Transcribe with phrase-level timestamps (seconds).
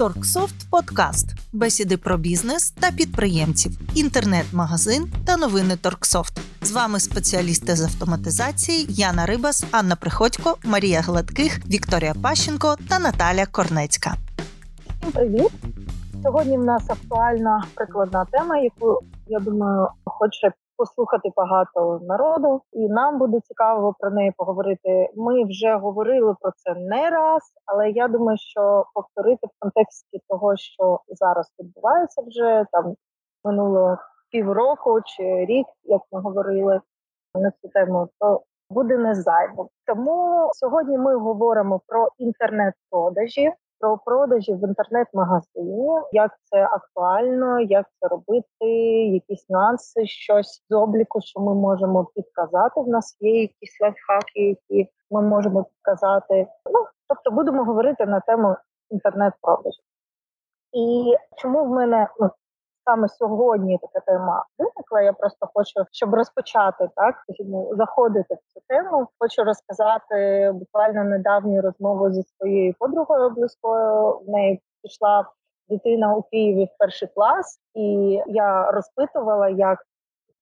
[0.00, 1.26] Торксофт Подкаст.
[1.52, 6.40] Бесіди про бізнес та підприємців, інтернет-магазин та новини Торксофт.
[6.62, 13.46] З вами спеціалісти з автоматизації Яна Рибас, Анна Приходько, Марія Гладких, Вікторія Пащенко та Наталя
[13.46, 14.14] Корнецька.
[15.00, 15.50] Всім привіт!
[16.22, 23.18] Сьогодні в нас актуальна прикладна тема, яку я думаю, хоче послухати багато народу, і нам
[23.18, 25.08] буде цікаво про неї поговорити.
[25.16, 30.56] Ми вже говорили про це не раз, але я думаю, що повторити в контексті того,
[30.56, 32.94] що зараз відбувається, вже там
[33.44, 33.98] минуло
[34.30, 36.80] півроку чи рік, як ми говорили
[37.34, 39.68] на цю тему, то буде не зайвим.
[39.86, 48.08] Тому сьогодні ми говоримо про інтернет-продажі про продажі в інтернет-магазині, як це актуально, як це
[48.08, 48.66] робити,
[49.12, 52.80] якісь нюанси, щось з обліку, що ми можемо підказати.
[52.80, 56.46] В нас є якісь лайфхаки, які ми можемо підказати.
[56.72, 58.56] Ну тобто, будемо говорити на тему
[58.90, 59.84] інтернет-продажів.
[60.72, 62.30] І чому в мене ну,
[62.90, 65.02] саме сьогодні така тема виникла.
[65.02, 67.14] Я просто хочу, щоб розпочати так,
[67.72, 69.08] заходити в цю тему.
[69.18, 74.20] Хочу розказати буквально недавню розмову зі своєю подругою близькою.
[74.26, 75.26] В неї пішла
[75.68, 79.78] дитина у Києві в перший клас, і я розпитувала, як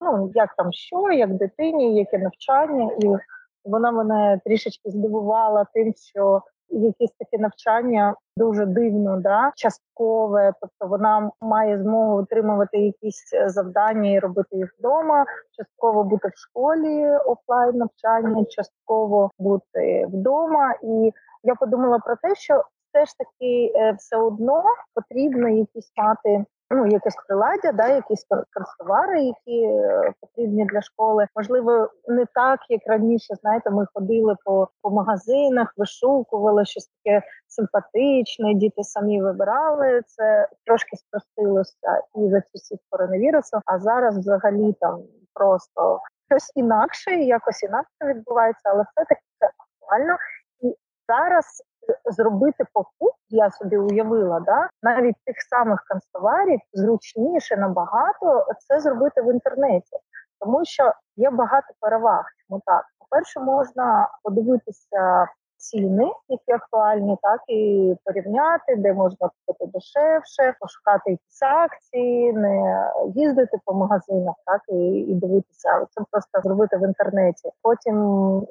[0.01, 3.17] ну як там що, як дитині, яке навчання, і
[3.65, 10.53] вона мене трішечки здивувала тим, що якісь такі навчання дуже дивно, да часткове.
[10.61, 16.39] Тобто вона має змогу отримувати якісь е, завдання і робити їх вдома, частково бути в
[16.39, 20.75] школі офлайн навчання, частково бути вдома.
[20.83, 26.45] І я подумала про те, що все ж таки е, все одно потрібно якісь мати
[26.71, 31.27] ну якесь приладдя, да, якісь канцтовари, які е, потрібні для школи.
[31.37, 33.35] Можливо, не так, як раніше.
[33.35, 38.55] Знаєте, ми ходили по по магазинах, вишукували щось таке симпатичне.
[38.55, 40.49] Діти самі вибирали це.
[40.67, 43.61] Трошки спростилося і за часів коронавірусу.
[43.67, 45.03] А зараз, взагалі, там
[45.35, 50.17] просто щось інакше, якось інакше відбувається, але все таки це актуально.
[50.61, 50.77] І
[51.09, 51.63] зараз
[52.05, 59.33] зробити покуп, я собі уявила, да навіть тих самих канцтоварів зручніше набагато це зробити в
[59.33, 59.97] інтернеті,
[60.41, 62.25] тому що є багато переваг.
[62.49, 62.85] Чому так?
[62.99, 65.29] По перше, можна подивитися
[65.59, 73.59] ціни, які актуальні, так і порівняти, де можна купити дешевше, пошукати якісь акції, не їздити
[73.65, 75.87] по магазинах, так і і дивитися.
[75.91, 77.51] Це просто зробити в інтернеті.
[77.63, 77.97] Потім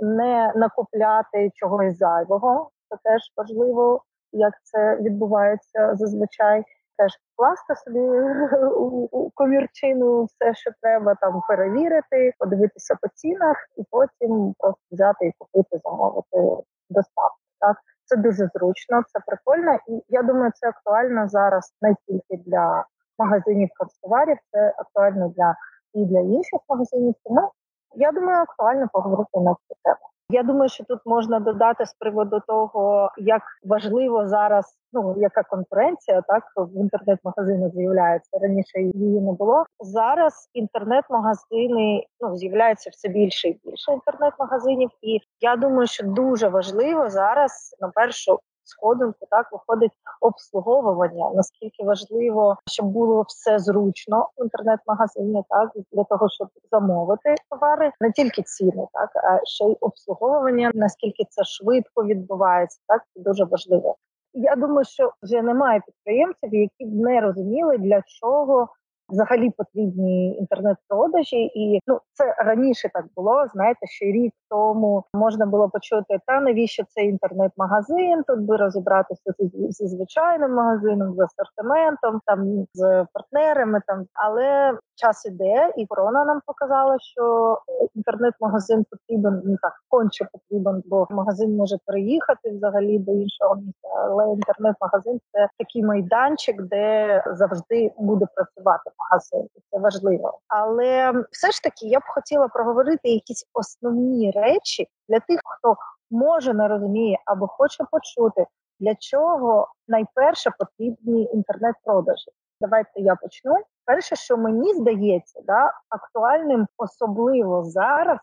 [0.01, 2.69] не накупляти чогось зайвого.
[2.89, 6.63] Це теж важливо, як це відбувається зазвичай.
[6.97, 7.99] Теж класти собі
[9.11, 15.31] у комірчину все, що треба там перевірити, подивитися по цінах, і потім просто взяти і
[15.37, 17.37] купити, замовити доставку.
[17.59, 22.85] Так це дуже зручно, це прикольно, і я думаю, це актуально зараз не тільки для
[23.19, 25.55] магазинів канцтоварів, це актуально для
[25.93, 27.13] і для інших магазинів.
[27.23, 27.51] Тому
[27.95, 30.07] я думаю, актуально поговорити на цю тему.
[30.29, 36.21] Я думаю, що тут можна додати з приводу того, як важливо зараз, ну яка конкуренція
[36.21, 38.81] так в інтернет-магазинах з'являється раніше.
[38.81, 40.49] Її не було зараз.
[40.53, 47.75] Інтернет-магазини ну з'являються все більше і більше інтернет-магазинів, і я думаю, що дуже важливо зараз
[47.81, 49.91] на першу сходинку так виходить
[50.21, 51.31] обслуговування.
[51.35, 58.11] Наскільки важливо, щоб було все зручно в інтернет-магазині, так для того, щоб замовити товари, не
[58.11, 60.71] тільки ціни, так а ще й обслуговування.
[60.73, 63.95] Наскільки це швидко відбувається, так це дуже важливо.
[64.33, 68.67] Я думаю, що вже немає підприємців, які б не розуміли, для чого
[69.09, 73.45] взагалі потрібні інтернет-продажі, і ну це раніше так було.
[73.53, 78.23] Знаєте, ще рік тому можна було почути, та навіщо цей інтернет-магазин?
[78.27, 79.33] Тут би розібратися
[79.69, 83.81] зі звичайним магазином, з асортиментом, там з партнерами.
[83.87, 87.57] Там але час іде, і корона нам показала, що
[87.95, 93.87] інтернет-магазин потрібен ну так конче потрібен, бо магазин може переїхати взагалі до іншого місця.
[93.95, 99.49] Але інтернет-магазин це такий майданчик, де завжди буде працювати магазин.
[99.71, 100.39] Це важливо.
[100.47, 105.75] Але все ж таки я б хотіла проговорити якісь основні речі для тих, хто
[106.11, 108.45] може не розуміє або хоче почути,
[108.79, 112.31] для чого найперше потрібні інтернет-продажі.
[112.61, 113.55] Давайте я почну.
[113.85, 118.19] Перше, що мені здається, да, актуальним особливо зараз,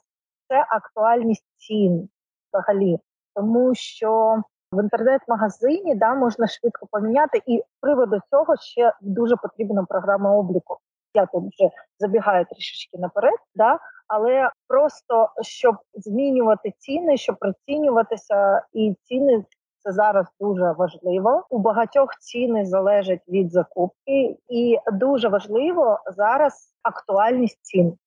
[0.49, 2.09] це актуальність цін
[2.53, 2.99] взагалі,
[3.35, 4.43] тому що
[4.75, 10.79] в інтернет-магазині да можна швидко поміняти, і з приводу цього ще дуже потрібна програма обліку.
[11.15, 13.79] Я тут вже забігаю трішечки наперед, да
[14.09, 19.45] але просто щоб змінювати ціни, щоб прицінюватися, і ціни
[19.79, 21.47] це зараз дуже важливо.
[21.51, 27.99] У багатьох ціни залежать від закупки, і дуже важливо зараз актуальність цін.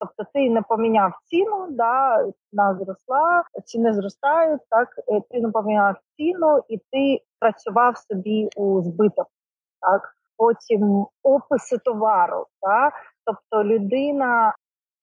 [0.00, 5.96] Тобто ти не поміняв ціну, да, ціна зросла, ціни зростають, так е, ти не поміняв
[6.16, 9.26] ціну, і ти працював собі у збиток.
[9.80, 12.92] Так, потім описи товару, так?
[13.24, 14.54] тобто людина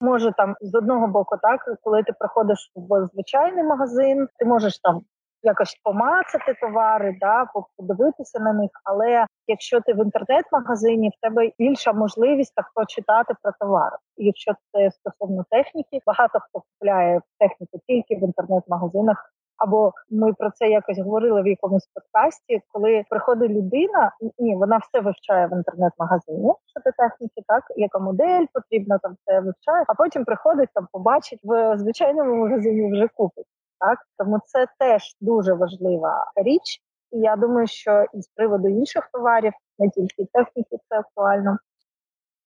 [0.01, 5.01] може там з одного боку, так коли ти приходиш в звичайний магазин, ти можеш там
[5.47, 7.45] якось помацати товари, да,
[7.77, 8.71] подивитися на них.
[8.83, 13.91] Але якщо ти в інтернет-магазині, в тебе більша можливість так почитати про товар.
[14.17, 19.33] Якщо це стосовно техніки, багато хто купляє техніку тільки в інтернет-магазинах.
[19.57, 25.01] Або ми про це якось говорили в якомусь подкасті, коли приходить людина, ні, вона все
[25.01, 30.69] вивчає в інтернет-магазині щодо техніки, так яка модель потрібна, там все вивчає, а потім приходить
[30.73, 33.45] там, побачить в звичайному магазині вже купить.
[33.79, 36.81] Так тому це теж дуже важлива річ,
[37.11, 41.57] і я думаю, що і з приводу інших товарів, не тільки техніки, це актуально.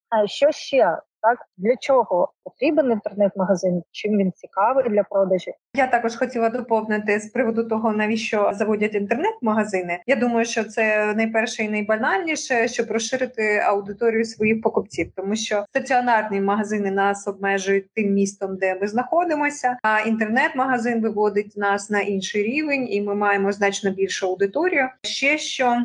[0.09, 3.83] А що ще так для чого потрібен інтернет-магазин?
[3.91, 5.53] Чим він цікавий для продажів?
[5.75, 9.99] Я також хотіла доповнити з приводу того, навіщо заводять інтернет-магазини.
[10.07, 16.41] Я думаю, що це найперше і найбанальніше, щоб розширити аудиторію своїх покупців, тому що стаціонарні
[16.41, 19.77] магазини нас обмежують тим містом, де ми знаходимося.
[19.83, 24.89] А інтернет-магазин виводить нас на інший рівень, і ми маємо значно більшу аудиторію.
[25.03, 25.83] Ще що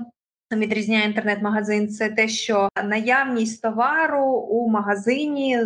[0.52, 5.58] Відрізняє інтернет-магазин це те, що наявність товару у магазині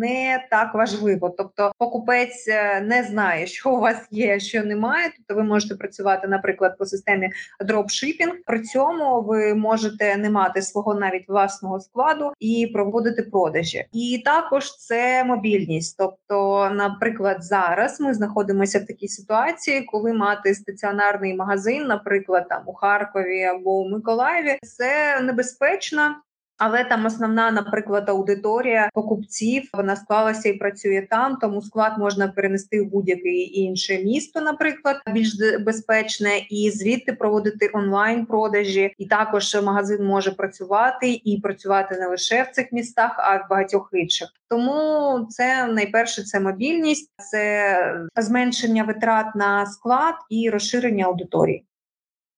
[0.00, 1.34] не так важливо.
[1.38, 5.10] Тобто, покупець е, не знає, що у вас є, що немає.
[5.16, 7.30] Тобто, ви можете працювати, наприклад, по системі
[7.60, 8.32] дропшипінг.
[8.46, 13.84] При цьому ви можете не мати свого навіть власного складу і проводити продажі.
[13.92, 15.96] І також це мобільність.
[15.98, 22.72] Тобто, наприклад, зараз ми знаходимося в такій ситуації, коли мати стаціонарний магазин, наприклад, там у
[22.72, 24.58] Харкові або у Миколаєві, Миколаєві.
[24.62, 26.16] Це небезпечно.
[26.58, 31.36] Але там основна, наприклад, аудиторія покупців вона склалася і працює там.
[31.36, 38.26] Тому склад можна перенести в будь-яке інше місто, наприклад, більш безпечне, і звідти проводити онлайн
[38.26, 38.94] продажі.
[38.98, 43.48] І також магазин може працювати і працювати не лише в цих містах, а й в
[43.50, 44.28] багатьох інших.
[44.48, 51.66] Тому це найперше це мобільність, це зменшення витрат на склад і розширення аудиторії.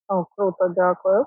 [0.08, 1.26] О, круто, дякую.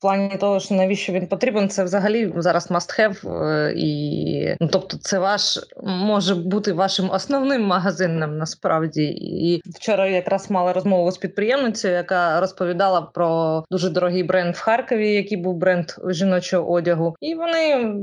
[0.00, 4.96] Плані того, що навіщо він потрібен, це взагалі зараз must have, е, і ну, тобто,
[5.00, 9.04] це ваш може бути вашим основним магазином насправді.
[9.20, 15.12] І вчора якраз мала розмову з підприємницею, яка розповідала про дуже дорогий бренд в Харкові,
[15.12, 17.94] який був бренд жіночого одягу, і вони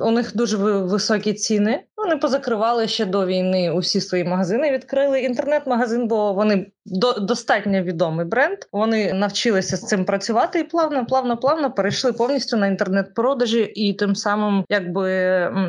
[0.00, 1.80] у них дуже високі ціни.
[1.96, 4.72] Вони позакривали ще до війни усі свої магазини.
[4.72, 8.58] Відкрили інтернет-магазин, бо вони до достатньо відомий бренд.
[8.72, 14.16] Вони навчилися з цим працювати і плавно, плавно, плавно перейшли повністю на інтернет-продажі, і тим
[14.16, 15.08] самим якби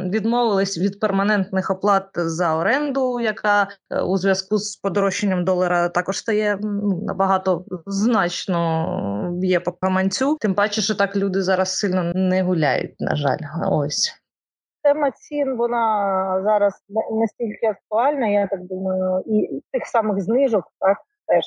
[0.10, 6.60] відмовились від перманентних оплат за оренду, яка е, у зв'язку з подорожчанням долара також стає
[7.08, 10.38] набагато значно б'є по каманцю.
[10.42, 12.96] Тим паче, що так люди зараз сильно не гуляють.
[13.00, 13.40] На жаль,
[13.72, 14.19] ось.
[14.90, 16.74] Тема цін вона зараз
[17.12, 20.98] настільки актуальна, я так думаю, і тих самих знижок, так
[21.28, 21.46] теж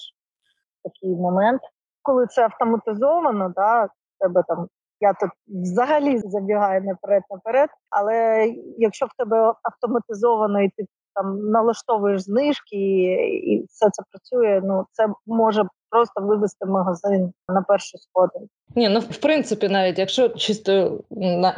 [0.85, 1.61] такий момент,
[2.03, 3.89] коли це автоматизовано, да,
[4.21, 4.69] тебе там
[5.01, 7.71] я тут взагалі забігаю наперед наперед.
[7.91, 8.47] Але
[8.79, 13.05] якщо в тебе автоматизовано і ти там налаштовуєш знижки, і,
[13.53, 18.49] і все це працює, ну це може просто вивести магазин на першу сходинку.
[18.77, 21.01] Ні, ну в принципі, навіть якщо чисто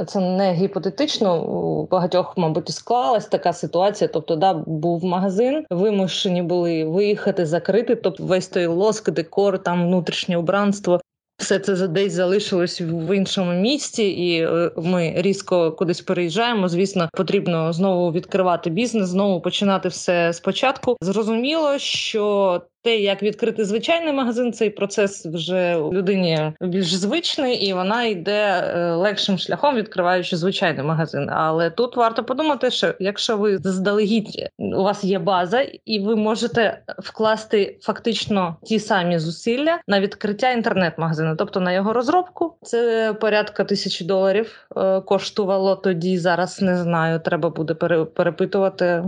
[0.06, 4.10] це не гіпотетично, у багатьох, мабуть, склалась така ситуація.
[4.12, 10.36] Тобто, да, був магазин, вимушені були виїхати, закрити, тобто весь той лоск, декор, там внутрішнє
[10.36, 11.00] убранство.
[11.44, 16.68] Все це десь залишилось в іншому місці, і е, ми різко кудись переїжджаємо.
[16.68, 20.96] Звісно, потрібно знову відкривати бізнес, знову починати все спочатку.
[21.00, 27.72] Зрозуміло, що те, як відкрити звичайний магазин, цей процес вже у людині більш звичний, і
[27.72, 31.30] вона йде е, легшим шляхом, відкриваючи звичайний магазин.
[31.30, 36.82] Але тут варто подумати, що якщо ви заздалегідь у вас є база, і ви можете
[36.98, 44.04] вкласти фактично ті самі зусилля на відкриття інтернет-магазину, тобто на його розробку, це порядка тисячі
[44.04, 46.18] доларів е, коштувало тоді.
[46.18, 47.74] Зараз не знаю, треба буде
[48.04, 49.04] перепитувати.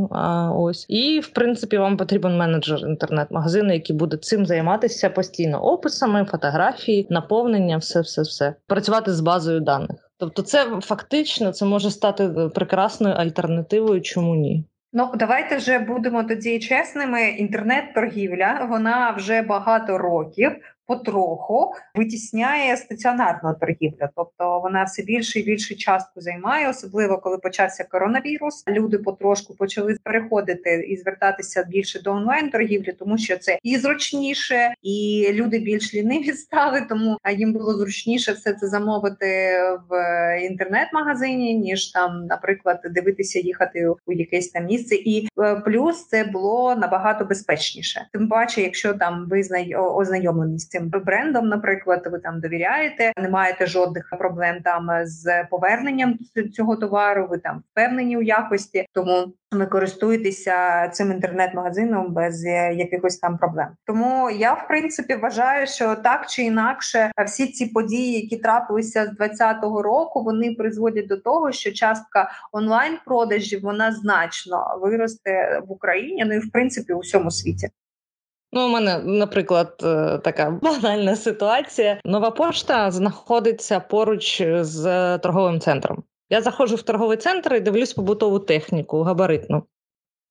[0.54, 6.24] Ось і в принципі вам потрібен менеджер інтернет-магазину людини, які буде цим займатися постійно описами,
[6.24, 10.10] фотографії, наповнення, все, все, все працювати з базою даних.
[10.18, 14.64] Тобто, це фактично це може стати е, прекрасною альтернативою, чому ні.
[14.92, 17.28] Ну, давайте вже будемо тоді чесними.
[17.28, 20.52] Інтернет-торгівля вона вже багато років
[20.86, 27.84] потроху витісняє стаціонарну торгівлю, тобто вона все більше і більше частку займає, особливо коли почався
[27.84, 28.64] коронавірус.
[28.68, 34.74] Люди потрошку почали переходити і звертатися більше до онлайн торгівлі, тому що це і зручніше,
[34.82, 36.86] і люди більш ліниві стали.
[36.88, 39.26] Тому їм було зручніше все це замовити
[39.90, 39.96] в
[40.42, 44.94] інтернет-магазині, ніж там, наприклад, дивитися їхати у якесь там місце.
[44.94, 48.06] І е, плюс це було набагато безпечніше.
[48.12, 49.42] Тим паче, якщо там ви
[49.76, 56.18] ознайомлені цим брендом, наприклад, ви там довіряєте, не маєте жодних проблем там з поверненням
[56.54, 57.26] цього товару.
[57.30, 63.68] Ви там впевнені у якості, тому ви користуєтеся цим інтернет-магазином без якихось там проблем.
[63.84, 69.08] Тому я в принципі вважаю, що так чи інакше всі ці події, які трапилися з
[69.08, 76.24] 2020 року, вони призводять до того, що частка онлайн продажів вона значно виросте в Україні,
[76.26, 77.68] ну і в принципі у всьому світі.
[78.52, 82.00] Ну, у мене, наприклад, е, така банальна ситуація.
[82.04, 86.02] Нова пошта знаходиться поруч з торговим центром.
[86.30, 89.62] Я заходжу в торговий центр і дивлюсь побутову техніку, габаритну.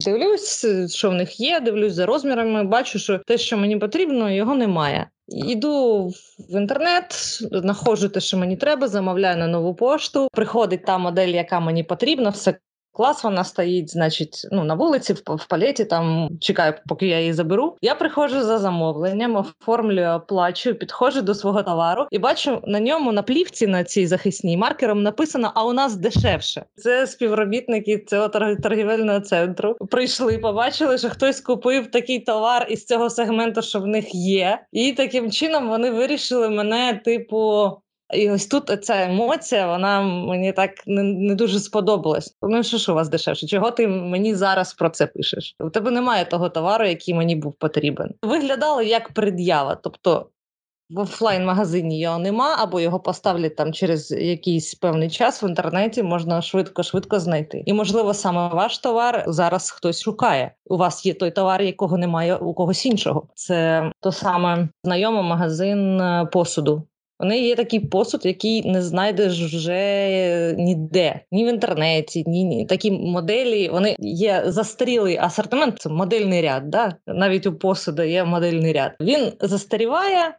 [0.06, 4.56] Дивлюсь, що в них є, дивлюсь за розмірами, бачу, що те, що мені потрібно, його
[4.56, 5.10] немає.
[5.28, 6.08] Іду
[6.50, 7.14] в інтернет,
[7.52, 10.28] знаходжу те, що мені треба, замовляю на нову пошту.
[10.32, 12.56] Приходить та модель, яка мені потрібна, все
[12.96, 17.34] клас, вона стоїть, значить, ну на вулиці, в, в палеті, там чекаю, поки я її
[17.34, 17.78] заберу.
[17.82, 23.24] Я приходжу за замовленням, оформлюю, оплачую, підходжу до свого товару і бачу на ньому на
[23.24, 26.66] плівці на цій захисній маркером написано: а у нас дешевше.
[26.76, 28.30] Це співробітники цього
[28.64, 29.76] торгівельного центру.
[29.92, 34.92] Прийшли, побачили, що хтось купив такий товар із цього сегменту, що в них є, і
[34.92, 37.72] таким чином вони вирішили мене, типу.
[38.16, 42.38] І ось тут ця емоція, вона мені так не не дуже сподобалась.
[42.42, 43.48] Ну що ж у вас дешевше?
[43.48, 45.56] Чого ти мені зараз про це пишеш?
[45.60, 48.14] У тебе немає того товару, який мені був потрібен.
[48.22, 50.30] Виглядало як пред'ява, тобто.
[50.90, 56.42] В офлайн-магазині його нема, або його поставлять там через якийсь певний час в інтернеті можна
[56.42, 57.64] швидко-швидко знайти.
[57.66, 60.52] І, можливо, саме ваш товар зараз хтось шукає.
[60.66, 63.28] У вас є той товар, якого немає у когось іншого.
[63.36, 66.88] Це то саме знайомий магазин е, посуду.
[67.20, 72.66] Вони є такий посуд, який не знайдеш вже ніде, ні в інтернеті, ні, ні.
[72.66, 73.70] такі моделі.
[73.70, 76.70] Вони є застарілий асортимент, це модельний ряд.
[76.70, 76.96] Да?
[77.08, 78.92] Навіть у посуду є модельний ряд.
[79.02, 80.36] Він застаріває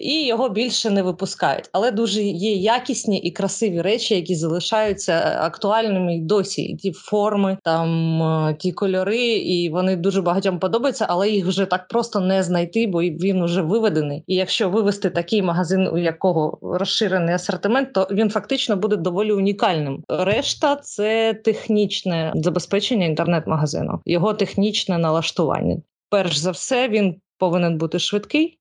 [0.00, 1.68] і його більше не випускають.
[1.72, 6.76] Але дуже є якісні і красиві речі, які залишаються е, актуальними й досі.
[6.76, 11.88] Ті форми, там е, ті кольори, і вони дуже багатьом подобаються, але їх вже так
[11.88, 14.24] просто не знайти, бо він вже виведений.
[14.26, 20.04] І якщо вивести такий магазин, у якого розширений асортимент, то він фактично буде доволі унікальним.
[20.08, 25.76] Решта це технічне забезпечення інтернет-магазину, його технічне налаштування.
[26.10, 28.58] Перш за все, він повинен бути швидкий.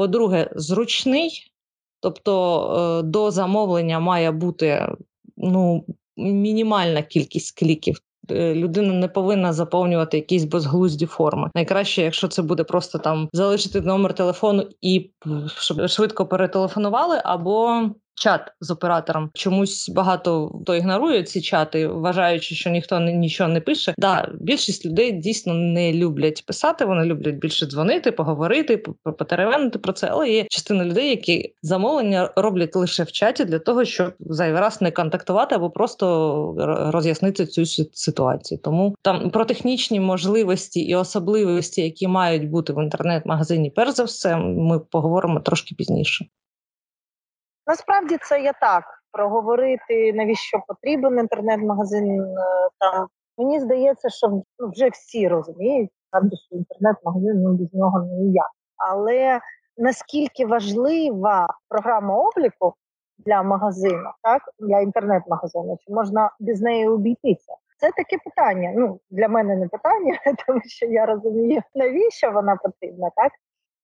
[0.00, 1.52] По-друге, зручний,
[2.00, 4.88] тобто е, до замовлення має бути
[5.36, 5.84] ну,
[6.16, 8.00] мінімальна кількість кліків.
[8.30, 11.50] Е, людина не повинна заповнювати якісь безглузді форми.
[11.54, 15.10] Найкраще, якщо це буде просто там залишити номер телефону і
[15.56, 17.82] щоб швидко перетелефонували, або
[18.20, 19.30] чат з оператором.
[19.34, 23.94] Чомусь багато хто ігнорує ці чати, вважаючи, що ніхто нічого не пише.
[23.98, 26.84] Да, більшість людей дійсно не люблять писати.
[26.84, 28.76] Вони люблять більше дзвонити, поговорити,
[29.18, 30.08] потеревенити про це.
[30.10, 34.82] Але є частина людей, які замовлення роблять лише в чаті для того, щоб зайвий раз
[34.82, 36.54] не контактувати або просто
[36.92, 38.60] роз'яснити цю ситуацію.
[38.64, 44.36] Тому там про технічні можливості і особливості, які мають бути в інтернет-магазині, перш за все,
[44.36, 46.26] ми поговоримо трошки пізніше.
[47.70, 52.20] Насправді це я так проговорити, навіщо потрібен інтернет-магазин.
[52.20, 52.26] Е,
[52.78, 53.06] там
[53.38, 55.90] мені здається, що ну, вже всі розуміють,
[56.48, 58.50] що інтернет-магазин ну, без нього ніяк.
[58.76, 59.40] Але
[59.76, 62.74] наскільки важлива програма обліку
[63.18, 67.52] для магазину, так для інтернет-магазину, чи можна без неї обійтися?
[67.78, 68.72] Це таке питання.
[68.76, 73.32] Ну для мене не питання, тому що я розумію, навіщо вона потрібна, так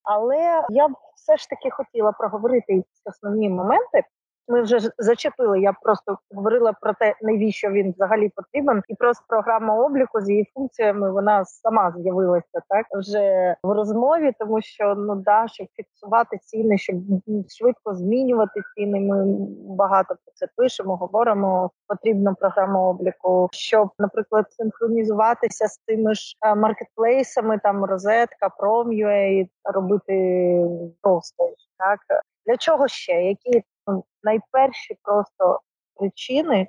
[0.07, 4.03] але я б все ж таки хотіла проговорити основні моменти,
[4.49, 5.61] ми вже зачепили.
[5.61, 10.51] Я просто говорила про те, навіщо він взагалі потрібен, і просто програма обліку з її
[10.55, 16.79] функціями вона сама з'явилася так вже в розмові, тому що ну да, щоб фіксувати ціни,
[16.79, 16.97] щоб
[17.49, 19.01] швидко змінювати ціни.
[19.01, 19.25] Ми
[19.77, 21.71] багато про це пишемо, говоримо.
[21.89, 30.15] Потрібна програма обліку, щоб, наприклад, синхронізуватися з тими ж е, маркетплейсами, там розетка, Prom.ua, робити
[31.03, 31.99] просто так.
[32.47, 33.13] Для чого ще?
[33.13, 33.63] Які
[34.23, 35.61] найперші просто
[35.95, 36.69] причини,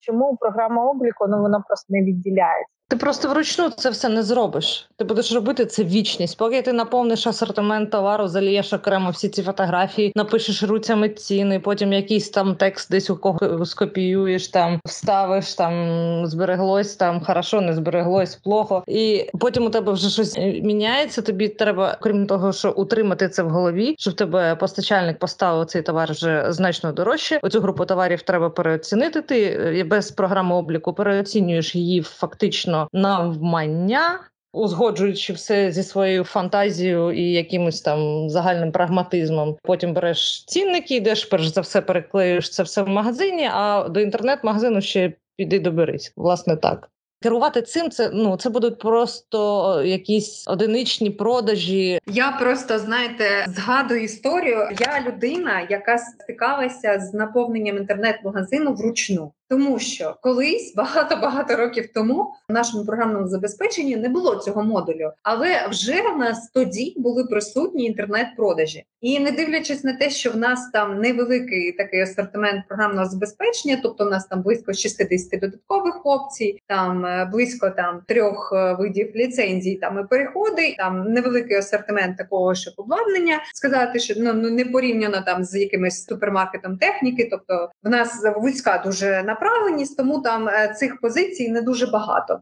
[0.00, 2.75] чому програма обліку ну вона просто не відділяється.
[2.88, 4.88] Ти просто вручну це все не зробиш.
[4.96, 6.38] Ти будеш робити це вічність.
[6.38, 12.30] Поки ти наповниш асортимент товару, залієш окремо всі ці фотографії, напишеш руцями ціни, потім якийсь
[12.30, 18.84] там текст десь у кого скопіюєш, там вставиш, там збереглось, там хорошо, не збереглось, плохо.
[18.86, 21.22] І потім у тебе вже щось міняється.
[21.22, 26.12] Тобі треба, крім того, що утримати це в голові, щоб тебе постачальник поставив цей товар
[26.12, 27.38] вже значно дорожче.
[27.42, 29.22] Оцю групу товарів треба переоцінити.
[29.22, 34.20] Ти без програми обліку переоцінюєш її фактично навмання.
[34.52, 41.46] Узгоджуючи все зі своєю фантазією і якимось там загальним прагматизмом, потім береш цінники, йдеш перш
[41.46, 43.50] за все переклеюєш це все в магазині.
[43.52, 46.12] А до інтернет-магазину ще піди доберись.
[46.16, 46.88] Власне так.
[47.22, 51.98] Керувати цим це ну це будуть просто якісь одиничні продажі.
[52.06, 54.68] Я просто знаєте згадую історію.
[54.80, 59.32] Я людина, яка стикалася з наповненням інтернет-магазину вручну.
[59.48, 65.68] Тому що колись багато-багато років тому в нашому програмному забезпеченні не було цього модулю, але
[65.68, 68.84] вже в нас тоді були присутні інтернет-продажі.
[69.00, 74.04] І не дивлячись на те, що в нас там невеликий такий асортимент програмного забезпечення, тобто
[74.06, 79.74] в нас там близько 60 додаткових опцій, там е, близько там трьох е, видів ліцензій,
[79.74, 85.44] там і переходи, там невеликий асортимент такого, щоб обладнання сказати, що ну не порівняно там
[85.44, 91.00] з якимось супермаркетом техніки, тобто в нас вузька дуже на направленість, тому там е, цих
[91.00, 92.40] позицій не дуже багато.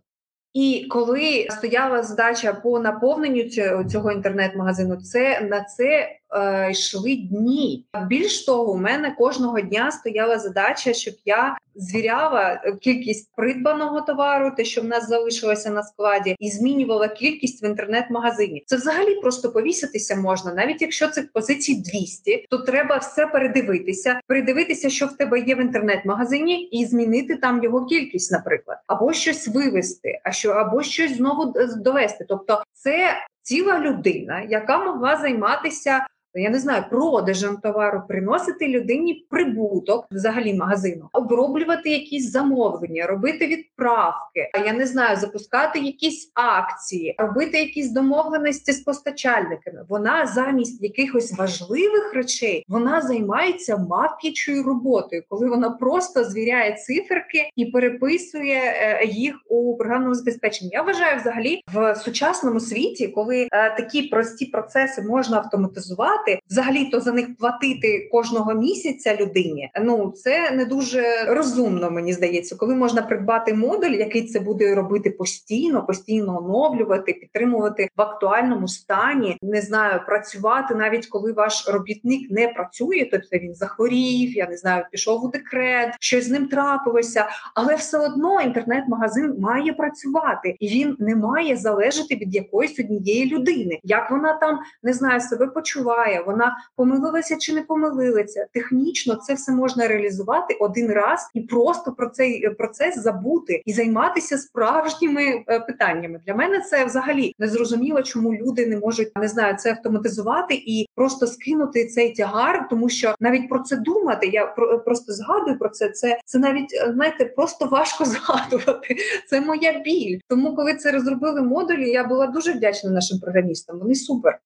[0.53, 3.45] І коли стояла задача по наповненню
[3.91, 7.87] цього інтернет-магазину, це на це е, йшли дні.
[8.07, 14.65] Більш того, у мене кожного дня стояла задача, щоб я звіряла кількість придбаного товару, те,
[14.65, 18.65] що в нас залишилося на складі, і змінювала кількість в інтернет-магазині.
[18.67, 24.91] Це взагалі просто повіситися можна, навіть якщо цих позицій 200, то треба все передивитися, передивитися,
[24.91, 30.21] що в тебе є в інтернет-магазині, і змінити там його кількість, наприклад, або щось вивести,
[30.25, 32.27] а що або щось знову довести.
[32.29, 36.07] Тобто, це ціла людина, яка могла займатися
[36.41, 44.51] я не знаю, продажем товару, приносити людині прибуток взагалі магазину, оброблювати якісь замовлення, робити відправки.
[44.67, 49.87] Я не знаю, запускати якісь акції, робити якісь домовленості з постачальниками.
[49.89, 57.67] Вона замість якихось важливих речей вона займається мавп'ячою роботою, коли вона просто звіряє циферки і
[57.67, 60.71] переписує е, їх у програмному забезпеченні.
[60.73, 66.85] Я вважаю, взагалі в сучасному світі, коли е, такі прості процеси можна автоматизувати працювати, взагалі
[66.85, 69.71] то за них платити кожного місяця людині.
[69.83, 75.11] Ну це не дуже розумно, мені здається, коли можна придбати модуль, який це буде робити
[75.11, 79.39] постійно, постійно оновлювати, підтримувати в актуальному стані.
[79.43, 84.85] Не знаю, працювати навіть коли ваш робітник не працює, тобто він захворів, я не знаю,
[84.91, 90.97] пішов у декрет, щось з ним трапилося, але все одно інтернет-магазин має працювати, і він
[90.99, 93.79] не має залежати від якоїсь однієї людини.
[93.83, 96.27] Як вона там не знаю, себе почуває немає.
[96.27, 98.47] Вона помилилася чи не помилилася.
[98.53, 103.73] Технічно це все можна реалізувати один раз і просто про цей е, процес забути і
[103.73, 106.21] займатися справжніми е, питаннями.
[106.27, 110.87] Для мене це взагалі не зрозуміло, чому люди не можуть не знаю, це автоматизувати і
[110.95, 114.27] просто скинути цей тягар, тому що навіть про це думати.
[114.27, 114.47] Я
[114.85, 115.89] просто згадую про це.
[115.89, 118.97] Це це навіть е, знаєте, просто важко згадувати.
[119.29, 120.19] Це моя біль.
[120.29, 123.79] Тому, коли це розробили модулі, я була дуже вдячна нашим програмістам.
[123.79, 124.39] Вони супер.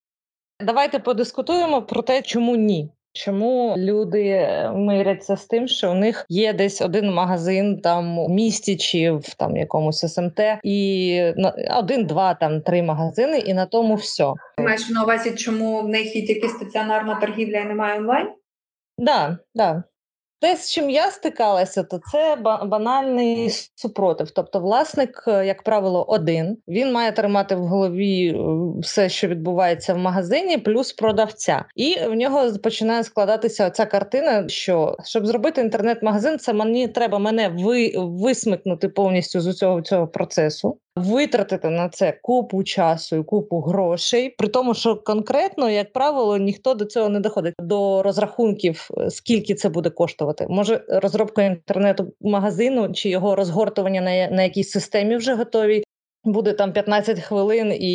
[0.61, 2.91] Давайте подискутуємо про те, чому ні.
[3.13, 8.29] Чому люди е, миряться з тим, що у них є десь один магазин там у
[8.29, 11.21] місті чи в там якомусь СМТ, і
[11.71, 14.33] один, два, там три магазини, і на тому все.
[14.59, 18.29] маєш на увазі, чому в них є тільки стаціонарна торгівля і немає онлайн?
[18.99, 19.83] Да, да.
[20.41, 24.31] Те, з чим я стикалася, то це банальний супротив.
[24.31, 28.37] Тобто, власник, е, як правило, один він має тримати в голові е,
[28.81, 34.49] все, що відбувається в магазині, плюс продавця, і в нього починає складатися ця картина.
[34.49, 40.79] Що щоб зробити інтернет-магазин, це мені треба мене ви висмикнути повністю з усього цього процесу
[40.99, 46.75] витратити на це купу часу і купу грошей, при тому, що конкретно, як правило, ніхто
[46.75, 50.28] до цього не доходить до розрахунків, е, скільки це буде коштувати.
[50.49, 55.85] Може, розробка інтернету-магазину чи його розгортування на на якійсь системі вже готові.
[56.25, 57.93] Буде там 15 хвилин і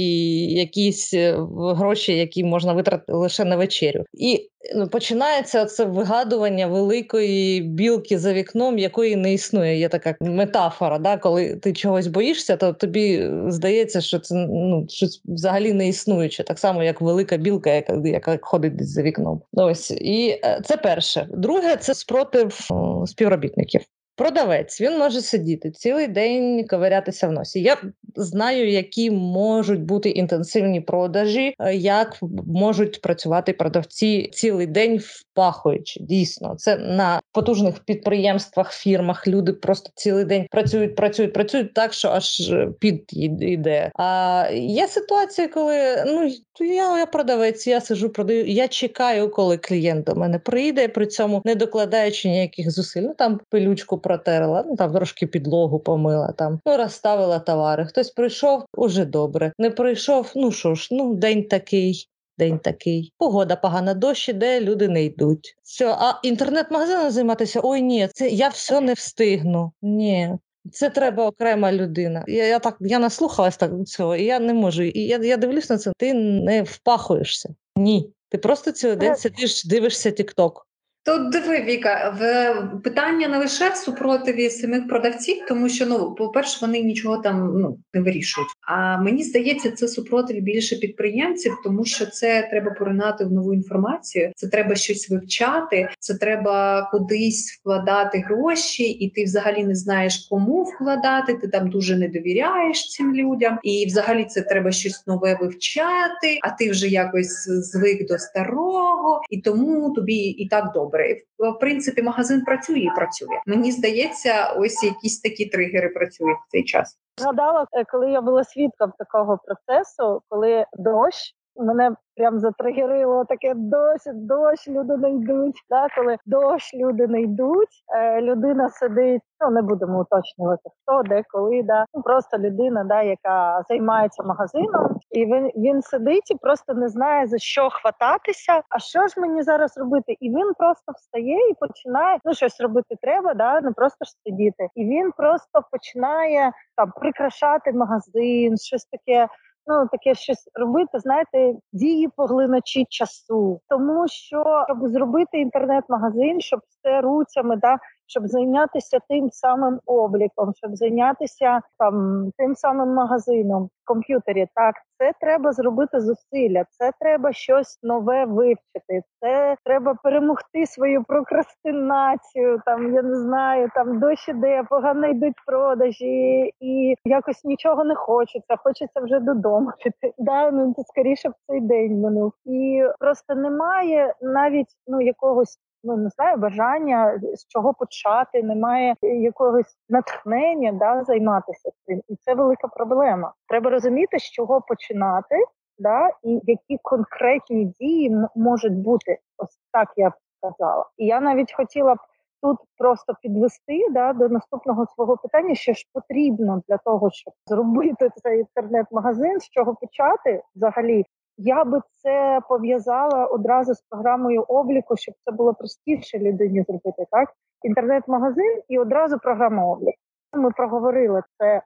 [0.54, 7.62] якісь е, гроші, які можна витратити лише на вечерю, і ну, починається це вигадування великої
[7.62, 9.80] білки за вікном, якої не існує.
[9.80, 11.00] Є така метафора.
[11.00, 11.18] Да?
[11.18, 16.60] Коли ти чогось боїшся, то тобі здається, що це ну щось взагалі не існуюче, так
[16.60, 19.42] само як велика білка, яка яка ходить за вікном.
[19.54, 21.28] Ось і е, це перше.
[21.32, 22.68] Друге, це спротив
[23.06, 23.82] співробітників.
[24.16, 27.62] Продавець він може сидіти цілий день ковирятися в носі.
[27.62, 27.78] Я
[28.16, 36.00] знаю, які можуть бути інтенсивні продажі, е, як можуть працювати продавці цілий день впахуючи.
[36.04, 39.28] Дійсно, це на потужних підприємствах, фірмах.
[39.28, 43.04] Люди просто цілий день працюють, працюють, працюють так, що аж е, під
[43.42, 43.92] іде.
[43.96, 48.46] А є ситуації, коли ну я, я продавець, я сижу, продаю.
[48.46, 53.02] Я чекаю, коли клієнт до мене прийде, при цьому не докладаючи ніяких зусиль.
[53.02, 57.86] Ну там пилючку протерла, ну там трошки підлогу помила, там ну розставила товари.
[57.86, 59.54] Хтось прийшов уже добре.
[59.58, 60.32] Не прийшов.
[60.36, 62.10] Ну що ж, ну день такий.
[62.38, 65.56] День такий, погода погана, дощ іде, люди не йдуть.
[65.64, 67.60] Все, а інтернет-магазином займатися?
[67.64, 69.72] Ой, ні, це я все не встигну.
[69.82, 70.30] Ні,
[70.72, 72.24] це треба окрема людина.
[72.28, 74.84] Я я так я наслухалась так цього, і я не можу.
[74.84, 75.92] І я я дивлюсь на це.
[75.98, 77.56] Ти не впахуєшся.
[77.76, 78.14] Ні.
[78.30, 80.68] Ти просто цілий день сидиш, дивишся Тік-Ток.
[81.06, 86.58] Тут диви Віка, в питання не лише в супротиві самих продавців, тому що ну, по-перше,
[86.62, 88.50] вони нічого там ну не вирішують.
[88.62, 94.32] А мені здається, це супротив більше підприємців, тому що це треба поринати в нову інформацію,
[94.36, 100.64] це треба щось вивчати, це треба кудись вкладати гроші, і ти взагалі не знаєш, кому
[100.64, 101.34] вкладати.
[101.34, 106.40] Ти там дуже не довіряєш цим людям, і взагалі це треба щось нове вивчати.
[106.42, 108.93] А ти вже якось звик до старого,
[109.30, 111.22] і тому тобі і так добре добре.
[111.40, 113.42] В принципі, магазин працює і працює.
[113.46, 117.00] Мені здається, ось якісь такі тригери працюють в цей час.
[117.18, 124.02] Згадала, е, коли я була свідком такого процесу, коли дощ мене прям затригерило таке дощ,
[124.14, 125.56] дощ, люди не йдуть.
[125.70, 125.88] Да?
[125.96, 129.22] Коли дощ люди не йдуть, е, людина сидить.
[129.42, 135.00] Ну не будемо уточнювати хто, де, коли да ну просто людина, да, яка займається магазином,
[135.12, 138.62] і він він сидить і просто не знає за що хвататися.
[138.70, 140.18] А що ж мені зараз робити?
[140.20, 144.68] І він просто встає і починає ну щось робити треба, да не просто ж сидіти.
[144.76, 149.28] І він просто починає там прикрашати магазин, щось таке
[149.68, 157.02] ну таке щось робити, знаєте, дії поглиначі часу, тому що щоб зробити інтернет-магазин, щоб все
[157.02, 157.78] руцями, да
[158.14, 164.48] щоб зайнятися тим самим обліком, щоб зайнятися там тим самим магазином в комп'ютері.
[164.56, 169.02] Так, це треба зробити зусилля, це треба щось нове вивчити.
[169.20, 172.62] Це треба перемогти свою прокрастинацію.
[172.66, 178.56] Там я не знаю, там дощ іде, погано йдуть продажі, і якось нічого не хочеться.
[178.58, 180.14] Хочеться вже додому піти.
[180.24, 186.10] Да, ну скоріше б цей день минув, і просто немає навіть ну якогось ну не
[186.10, 193.34] знаю, бажання з чого почати, немає якогось натхнення да, займатися цим, і це велика проблема.
[193.48, 195.36] Треба розуміти, з чого починати,
[195.78, 199.18] да, і які конкретні дії можуть бути.
[199.38, 200.86] Ось так я б сказала.
[200.98, 201.98] І я навіть хотіла б.
[202.44, 208.10] Тут просто підвести да, до наступного свого питання, що ж потрібно для того, щоб зробити
[208.16, 211.06] цей інтернет-магазин, з чого почати взагалі,
[211.38, 217.06] я би це пов'язала одразу з програмою обліку, щоб це було простіше людині зробити.
[217.12, 217.30] Так,
[217.64, 219.98] інтернет-магазин і одразу програма обліку.
[220.34, 221.62] Ми проговорили це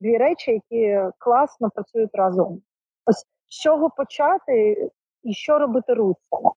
[0.00, 2.62] дві речі, які класно працюють разом.
[3.06, 4.88] Ось з чого почати
[5.22, 6.50] і що робити руцями.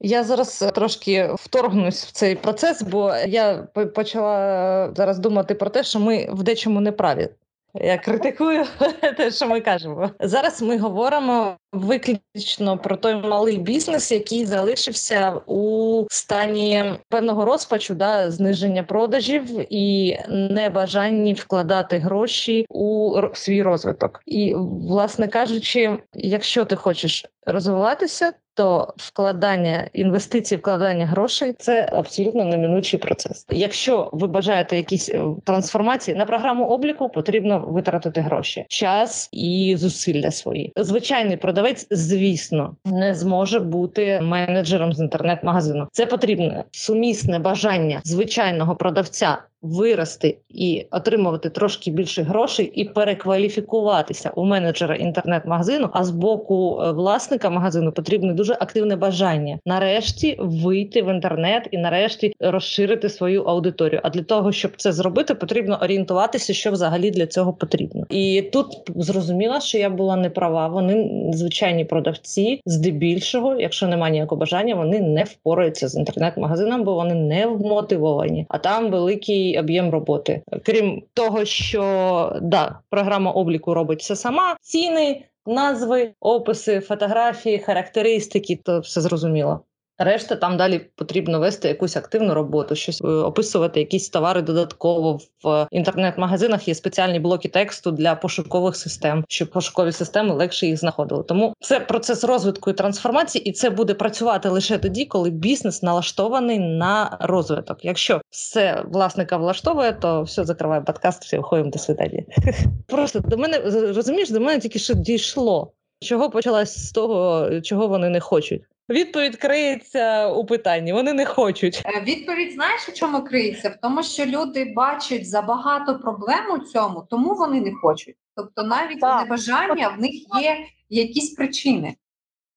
[0.00, 6.00] Я зараз трошки вторгнусь в цей процес, бо я почала зараз думати про те, що
[6.00, 7.28] ми в дечому не праві.
[7.74, 8.64] Я критикую
[9.16, 10.10] те, що ми кажемо.
[10.20, 18.30] Зараз ми говоримо виключно про той малий бізнес, який залишився у стані певного розпачу, да,
[18.30, 24.20] зниження продажів і небажанні вкладати гроші у свій розвиток.
[24.26, 24.54] І,
[24.88, 33.46] власне кажучи, якщо ти хочеш розвиватися, то вкладання інвестицій, вкладання грошей це абсолютно неминучий процес.
[33.50, 40.30] Якщо ви бажаєте якісь е, трансформації на програму обліку, потрібно витратити гроші, час і зусилля
[40.30, 40.72] свої.
[40.76, 45.88] Звичайний продавець, звісно, не зможе бути менеджером з інтернет-магазину.
[45.92, 54.44] Це потрібне сумісне бажання звичайного продавця вирости і отримувати трошки більше грошей, і перекваліфікуватися у
[54.44, 55.88] менеджера інтернет-магазину.
[55.92, 61.78] А з боку е, власника магазину потрібне дуже активне бажання нарешті вийти в інтернет і
[61.78, 64.00] нарешті розширити свою аудиторію.
[64.04, 68.06] А для того, щоб це зробити, потрібно орієнтуватися, що взагалі для цього потрібно.
[68.10, 70.68] І тут зрозуміла, що я була не права.
[70.68, 77.14] Вони звичайні продавці, здебільшого, якщо немає ніякого бажання, вони не впораються з інтернет-магазином, бо вони
[77.14, 78.46] не вмотивовані.
[78.48, 80.42] А там великий об'єм роботи.
[80.64, 88.80] Крім того, що да, програма обліку робить все сама, ціни, назви, описи, фотографії, характеристики, то
[88.80, 89.60] все зрозуміло.
[90.02, 95.66] Решта там далі потрібно вести якусь активну роботу, щось е, описувати, якісь товари додатково в
[95.70, 96.68] інтернет-магазинах.
[96.68, 101.22] Є спеціальні блоки тексту для пошукових систем, щоб пошукові системи легше їх знаходили.
[101.22, 106.58] Тому це процес розвитку і трансформації, і це буде працювати лише тоді, коли бізнес налаштований
[106.58, 107.84] на розвиток.
[107.84, 112.22] Якщо все власника влаштовує, то все закриває подкаст, все виходимо до свидання.
[112.86, 113.58] Просто до мене
[113.94, 115.72] розумієш, до мене тільки що дійшло.
[116.02, 118.62] Чого почалась з того, чого вони не хочуть?
[118.90, 120.92] Відповідь криється у питанні.
[120.92, 121.82] Вони не хочуть.
[121.84, 123.68] Е, відповідь знаєш, у чому криється?
[123.68, 128.16] В тому, що люди бачать забагато проблем у цьому, тому вони не хочуть.
[128.36, 129.22] Тобто, навіть Так.
[129.22, 131.94] небажання в них є якісь причини.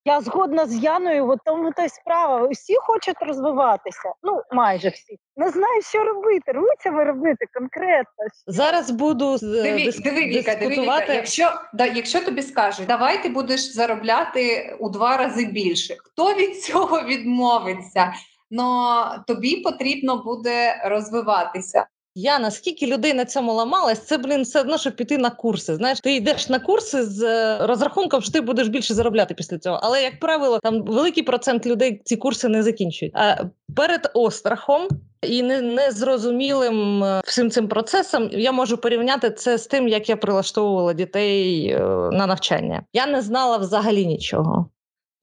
[0.06, 2.48] Я згодна з Яною, в тому та й справа.
[2.48, 4.14] Усі хочуть розвиватися.
[4.24, 5.18] Ну, майже всі.
[5.38, 6.52] Не знаю, що робити.
[6.52, 8.24] Руцями робити конкретно.
[8.48, 13.24] Зараз буду е, Диві, дис- диви, Віка, диви, Віка, якщо, да, якщо тобі скажуть, давай
[13.24, 18.14] ти будеш заробляти у два рази більше, хто від цього відмовиться?
[18.52, 21.88] Но тобі потрібно буде розвиватися.
[22.16, 25.76] Я наскільки людей на цьому ламалась, це блін все одно, щоб піти на курси.
[25.76, 29.80] Знаєш, ти йдеш на курси з е, розрахунком, що ти будеш більше заробляти після цього.
[29.84, 33.16] Але як правило, там великий процент людей ці курси не закінчують.
[33.16, 33.46] А
[33.76, 34.88] перед острахом.
[35.22, 40.16] І не незрозумілим е, всім цим процесом я можу порівняти це з тим, як я
[40.16, 41.80] прилаштовувала дітей е,
[42.12, 42.84] на навчання.
[42.94, 44.70] Я не знала взагалі нічого.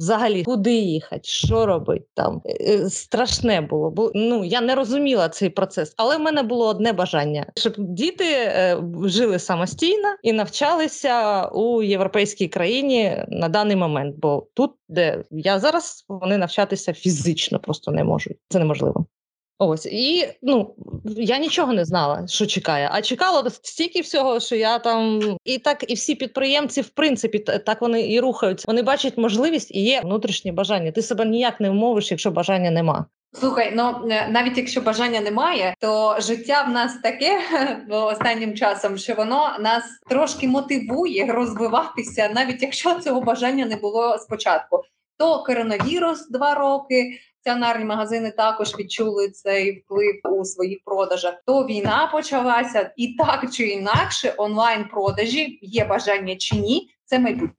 [0.01, 3.91] Взагалі, куди їхати, що робити там Е, е, страшне було.
[3.91, 8.25] Бо ну я не розуміла цей процес, але в мене було одне бажання, щоб діти
[8.25, 14.17] е, жили самостійно і навчалися у європейській країні на даний момент.
[14.19, 18.37] Бо тут, де я зараз, вони навчатися фізично просто не можуть.
[18.49, 19.07] Це неможливо.
[19.63, 22.89] Ось і ну я нічого не знала, що чекає.
[22.93, 27.81] А чекало стільки всього, що я там і так, і всі підприємці, в принципі, так
[27.81, 28.65] вони і рухаються.
[28.69, 30.93] Вони бачать можливість і є внутрішнє бажання.
[30.93, 33.07] Ти себе ніяк не вмовиш, якщо бажання нема.
[33.33, 37.39] Слухай, ну е, навіть якщо бажання немає, то життя в нас таке
[37.91, 44.83] останнім часом, що воно нас трошки мотивує розвиватися, навіть якщо цього бажання не було спочатку.
[45.19, 47.21] То коронавірус два роки.
[47.41, 51.35] Стаціонарні магазини також відчули цей вплив у своїх продажах.
[51.47, 57.55] То війна почалася, і так чи інакше, онлайн продажі є бажання чи ні, це майбутнє.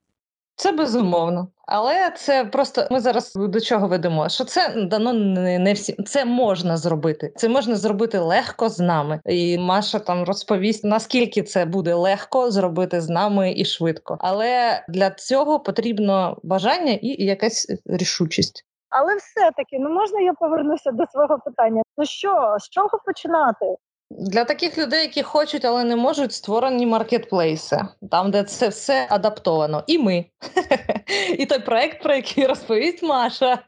[0.56, 4.28] Це безумовно, але це просто ми зараз до чого ведемо.
[4.28, 5.96] Що це дано не, не всім.
[6.04, 7.32] Це можна зробити.
[7.36, 9.20] Це можна зробити легко з нами.
[9.26, 14.16] І Маша там розповість наскільки це буде легко зробити з нами і швидко.
[14.20, 18.66] Але для цього потрібно бажання і якась рішучість.
[18.92, 21.82] Але все-таки, ну можна я повернуся до свого питання?
[21.98, 23.76] Ну що, з чого починати?
[24.10, 29.82] Для таких людей, які хочуть, але не можуть, створені маркетплейси, там, де це все адаптовано.
[29.86, 30.24] І ми.
[31.38, 33.58] І той проект, про який розповість Маша.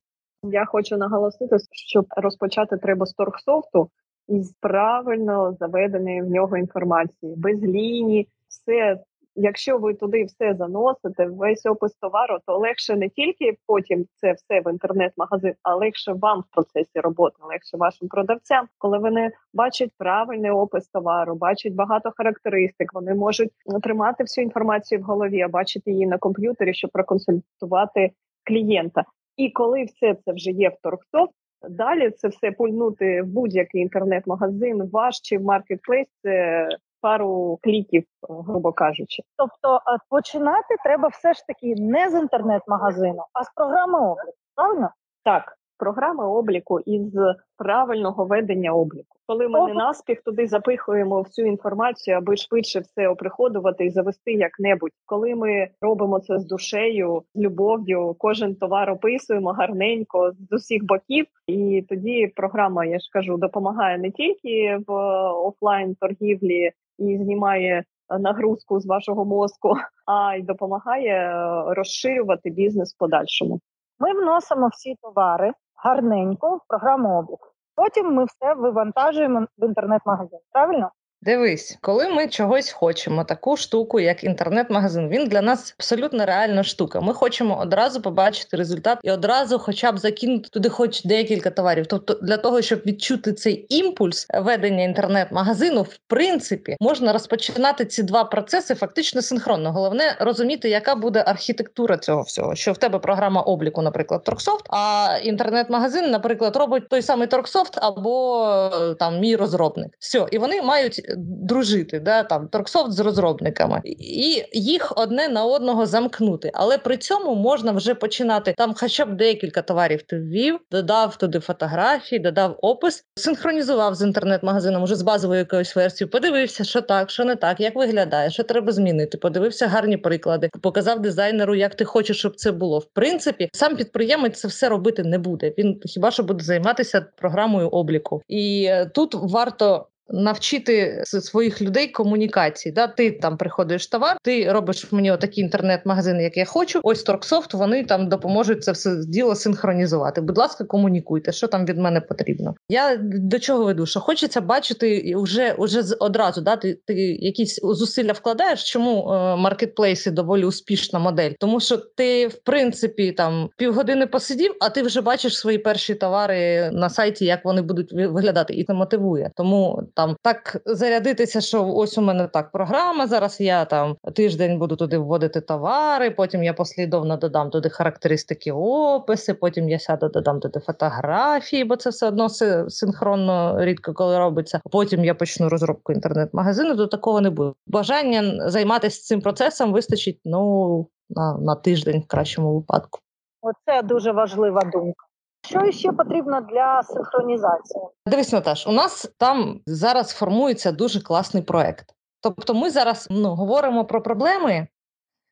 [0.42, 3.90] Я хочу наголосити, що розпочати треба з торгсофту
[4.28, 8.98] із правильно заведеної в нього інформації, без лінії, все.
[9.36, 14.60] Якщо ви туди все заносите, весь опис товару, то легше не тільки потім це все
[14.60, 20.50] в інтернет-магазин, а легше вам в процесі роботи, легше вашим продавцям, коли вони бачать правильний
[20.50, 22.94] опис товару, бачать багато характеристик.
[22.94, 23.50] Вони можуть
[23.82, 28.10] тримати всю інформацію в голові, а бачити її на комп'ютері, щоб проконсультувати
[28.44, 29.04] клієнта.
[29.36, 31.32] І коли все це вже є в торгсофт,
[31.68, 36.68] далі це все пульнути в будь-який інтернет-магазин, ваш чи в маркетплейс це
[37.04, 39.22] пару кліків, грубо кажучи.
[39.36, 44.32] Тобто починати треба все ж таки не з інтернет-магазину, а з програми обліку.
[44.54, 44.90] Правильно?
[45.24, 47.12] Так, програми обліку із
[47.58, 49.16] правильного ведення обліку.
[49.26, 54.90] Коли ми не наспіх туди запихуємо всю інформацію, аби швидше все оприходувати і завести як-небудь.
[55.06, 61.26] Коли ми робимо це з душею, з любов'ю, кожен товар описуємо гарненько з усіх боків,
[61.46, 64.92] і тоді програма, я ж кажу, допомагає не тільки в
[65.32, 67.84] офлайн торгівлі і знімає
[68.20, 69.74] нагрузку з вашого мозку,
[70.06, 73.60] а й допомагає е, розширювати бізнес в подальшому.
[73.98, 75.52] Ми вносимо всі товари
[75.84, 77.48] гарненько в програму обліку.
[77.76, 80.38] Потім ми все вивантажуємо в інтернет-магазин.
[80.52, 80.90] Правильно?
[81.24, 87.00] Дивись, коли ми чогось хочемо, таку штуку, як інтернет-магазин, він для нас абсолютно реальна штука.
[87.00, 91.86] Ми хочемо одразу побачити результат і одразу, хоча б закинути туди, хоч декілька товарів.
[91.86, 98.24] Тобто, для того, щоб відчути цей імпульс ведення інтернет-магазину, в принципі, можна розпочинати ці два
[98.24, 99.72] процеси фактично синхронно.
[99.72, 102.54] Головне розуміти, яка буде архітектура цього всього.
[102.54, 108.46] Що в тебе програма обліку, наприклад, Торксофт, а інтернет-магазин, наприклад, робить той самий Торксофт або
[108.72, 109.92] е, там мій розробник.
[109.98, 115.86] Все, і вони мають дружити, да, там торксофт з розробниками, і їх одне на одного
[115.86, 116.50] замкнути.
[116.54, 121.40] Але при цьому можна вже починати там, хоча б декілька товарів ти ввів, додав туди
[121.40, 127.24] фотографії, додав опис, синхронізував з інтернет-магазином уже з базовою якоюсь версією, подивився, що так, що
[127.24, 129.18] не так, як виглядає, що треба змінити.
[129.18, 132.78] Подивився гарні приклади, показав дизайнеру, як ти хочеш, щоб це було.
[132.78, 135.54] В принципі, сам підприємець це все робити не буде.
[135.58, 142.72] Він хіба що буде займатися програмою обліку, і е, тут варто навчити своїх людей комунікації.
[142.72, 142.86] Да?
[142.86, 146.80] Ти там приходиш товар, ти робиш мені отакий інтернет-магазин, як я хочу.
[146.82, 150.20] Ось Торксофт, вони там допоможуть це все діло синхронізувати.
[150.20, 152.54] Будь ласка, комунікуйте, що там від мене потрібно.
[152.68, 153.86] Я до чого веду?
[153.86, 156.40] Що хочеться бачити вже уже одразу.
[156.40, 156.56] Да?
[156.56, 158.64] Ти, ти якісь зусилля вкладаєш.
[158.72, 161.30] Чому е, маркетплейси доволі успішна модель?
[161.40, 166.70] Тому що ти, в принципі, там півгодини посидів, а ти вже бачиш свої перші товари
[166.72, 169.30] на сайті, як вони будуть виглядати, і це мотивує.
[169.36, 173.06] Тому там так зарядитися, що ось у мене так програма.
[173.06, 176.10] Зараз я там тиждень буду туди вводити товари.
[176.10, 179.34] Потім я послідовно додам туди характеристики, описи.
[179.34, 182.28] Потім я сяду, додам туди фотографії, бо це все одно
[182.68, 184.60] синхронно рідко коли робиться.
[184.70, 186.74] Потім я почну розробку інтернет-магазину.
[186.74, 187.52] До такого не буде.
[187.66, 193.00] Бажання займатися цим процесом вистачить ну на, на тиждень в кращому випадку.
[193.42, 195.06] Оце дуже важлива думка.
[195.44, 197.84] Що ще потрібно для синхронізації?
[198.06, 201.84] Дивись, Наташ, у нас там зараз формується дуже класний проект.
[202.20, 204.66] Тобто, ми зараз ну, говоримо про проблеми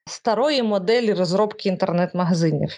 [0.08, 2.70] старої моделі розробки інтернет-магазинів.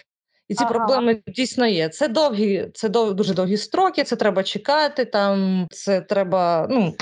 [0.47, 0.73] І ці ага.
[0.73, 1.89] проблеми дійсно є.
[1.89, 4.03] Це довгі, це дов, дуже довгі строки.
[4.03, 5.05] Це треба чекати.
[5.05, 6.67] Там це треба.
[6.69, 6.95] Ну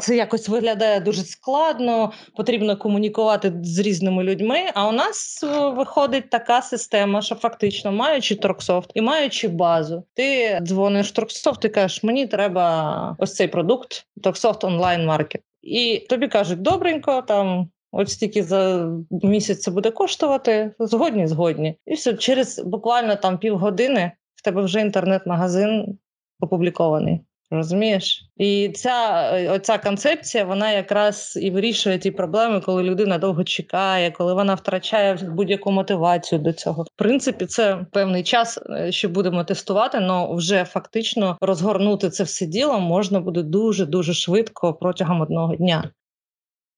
[0.00, 2.12] це якось виглядає дуже складно.
[2.36, 4.58] Потрібно комунікувати з різними людьми.
[4.74, 10.58] А у нас е, виходить така система, що фактично маючи Торксофт і маючи базу, ти
[10.62, 15.42] дзвониш Торксофт і кажеш, мені треба ось цей продукт, Торксофт онлайн маркет.
[15.62, 20.74] І тобі кажуть, добренько, там Ось стільки за місяць це буде коштувати.
[20.78, 21.78] Згодні, згодні.
[21.86, 25.98] І все через буквально там півгодини в тебе вже інтернет-магазин
[26.40, 27.20] опублікований.
[27.52, 28.22] Розумієш?
[28.36, 34.34] І ця оця концепція вона якраз і вирішує ті проблеми, коли людина довго чекає, коли
[34.34, 36.82] вона втрачає будь-яку мотивацію до цього.
[36.82, 42.46] В принципі, це певний час, е, що будемо тестувати, але вже фактично розгорнути це все
[42.46, 45.90] діло можна буде дуже дуже швидко протягом одного дня.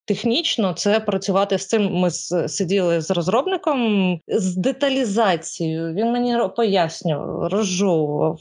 [0.05, 1.95] Технічно це працювати з цим.
[1.95, 5.95] Ми сиділи з розробником з деталізацією.
[5.95, 8.39] Він мені пояснював, розжовував.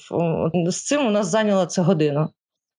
[0.67, 2.29] З цим у нас зайняло це годину.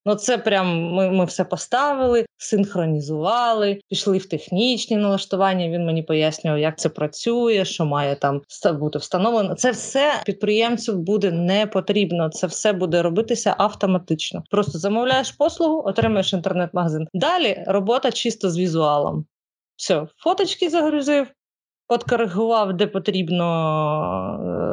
[0.06, 5.68] Ну, це прям ми ми все поставили, синхронізували, пішли в технічні налаштування.
[5.68, 8.40] Він мені пояснював, як це працює, що має там
[8.74, 9.54] бути встановлено.
[9.54, 12.28] Це все підприємцю буде не потрібно.
[12.28, 14.42] Це все буде робитися автоматично.
[14.50, 17.06] Просто замовляєш послугу, отримаєш інтернет-магазин.
[17.14, 19.26] Далі робота чисто з візуалом.
[19.76, 21.26] Все, фоточки загрузив,
[21.92, 23.44] Откоригував, де потрібно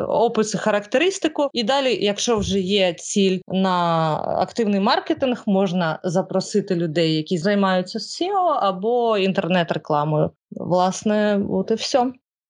[0.10, 1.49] опис описи, характеристику.
[1.53, 8.58] І далі, якщо вже є ціль на активний маркетинг, можна запросити людей, які займаються SEO
[8.60, 10.32] або інтернет-рекламою.
[10.51, 11.97] Власне, от і все.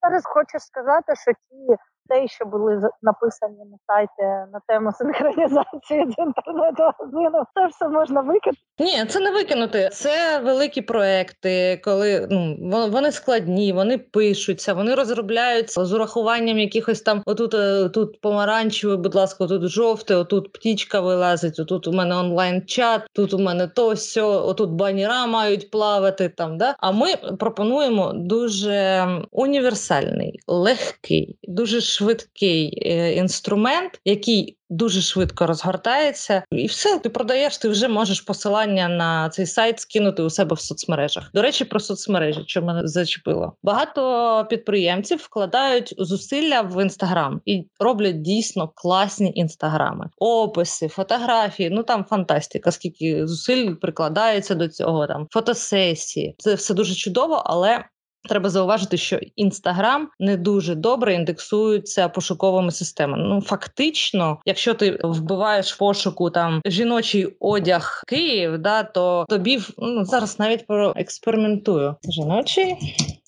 [0.01, 1.75] Зараз хочу сказати, що ті
[2.09, 8.61] статей, що були написані на сайті на тему синхронізації з інтернет-магазину, це все можна викинути.
[8.79, 9.89] Ні, це не викинути.
[9.91, 12.27] Це великі проекти, коли
[12.59, 17.23] ну вони складні, вони пишуться, вони розробляються з урахуванням якихось там.
[17.25, 21.59] Отут е, тут помаранчевий, будь ласка, тут жовте, отут птічка вилазить.
[21.59, 26.57] Отут у мене онлайн-чат, тут у мене то сьо, отут баніра мають плавати там.
[26.57, 26.75] Да?
[26.79, 27.07] А ми
[27.39, 37.09] пропонуємо дуже універсальний, легкий, дуже швидкий е, інструмент, який дуже швидко розгортається, і все ти
[37.09, 37.57] продаєш.
[37.57, 41.31] Ти вже можеш посилання на цей сайт скинути у себе в соцмережах.
[41.33, 43.53] До речі, про соцмережі, що мене зачепило.
[43.63, 51.69] Багато підприємців вкладають зусилля в інстаграм і роблять дійсно класні інстаграми, описи, фотографії.
[51.69, 55.07] Ну там фантастика, скільки зусиль прикладається до цього.
[55.07, 56.35] Там фотосесії.
[56.37, 57.85] Це все дуже чудово, але
[58.29, 63.23] Треба зауважити, що інстаграм не дуже добре індексується пошуковими системами.
[63.23, 70.39] Ну фактично, якщо ти вбиваєш пошуку там жіночий одяг Київ, да то тобі ну, зараз
[70.39, 71.95] навіть проекспериментую.
[72.03, 72.75] Жіночий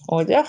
[0.08, 0.46] одяг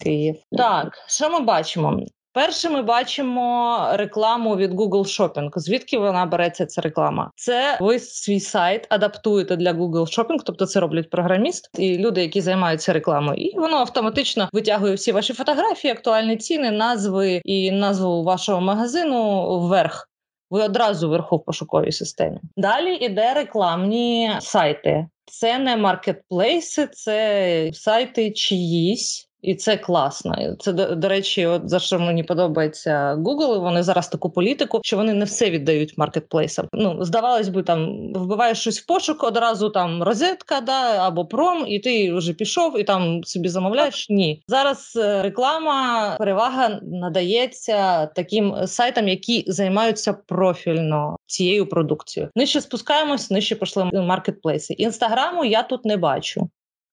[0.00, 0.36] Київ.
[0.52, 2.00] Так, що ми бачимо?
[2.34, 5.50] Перше, ми бачимо рекламу від Google Shopping.
[5.56, 6.66] Звідки вона береться?
[6.66, 7.30] Ця реклама?
[7.36, 12.40] Це ви свій сайт адаптуєте для Google Shopping, тобто це роблять програміст і люди, які
[12.40, 18.60] займаються рекламою, і воно автоматично витягує всі ваші фотографії, актуальні ціни, назви і назву вашого
[18.60, 20.08] магазину вверх
[20.50, 22.38] Ви одразу вверху в пошуковій системі.
[22.56, 25.06] Далі іде рекламні сайти.
[25.24, 29.28] Це не маркетплейси, це сайти чиїсь.
[29.42, 30.56] І це класно.
[30.58, 34.96] Це до, до речі, от за що мені подобається Google, Вони зараз таку політику, що
[34.96, 36.68] вони не все віддають маркетплейсам.
[36.72, 41.78] Ну здавалось би, там вбиваєш щось в пошук, одразу там розетка, да або пром, і
[41.78, 44.06] ти вже пішов і там собі замовляєш.
[44.10, 52.30] Ні, зараз е, реклама перевага надається таким сайтам, які займаються профільно цією продукцією.
[52.36, 54.74] Нижче спускаємось, нижче пішли маркетплейси.
[54.74, 56.48] Інстаграму я тут не бачу.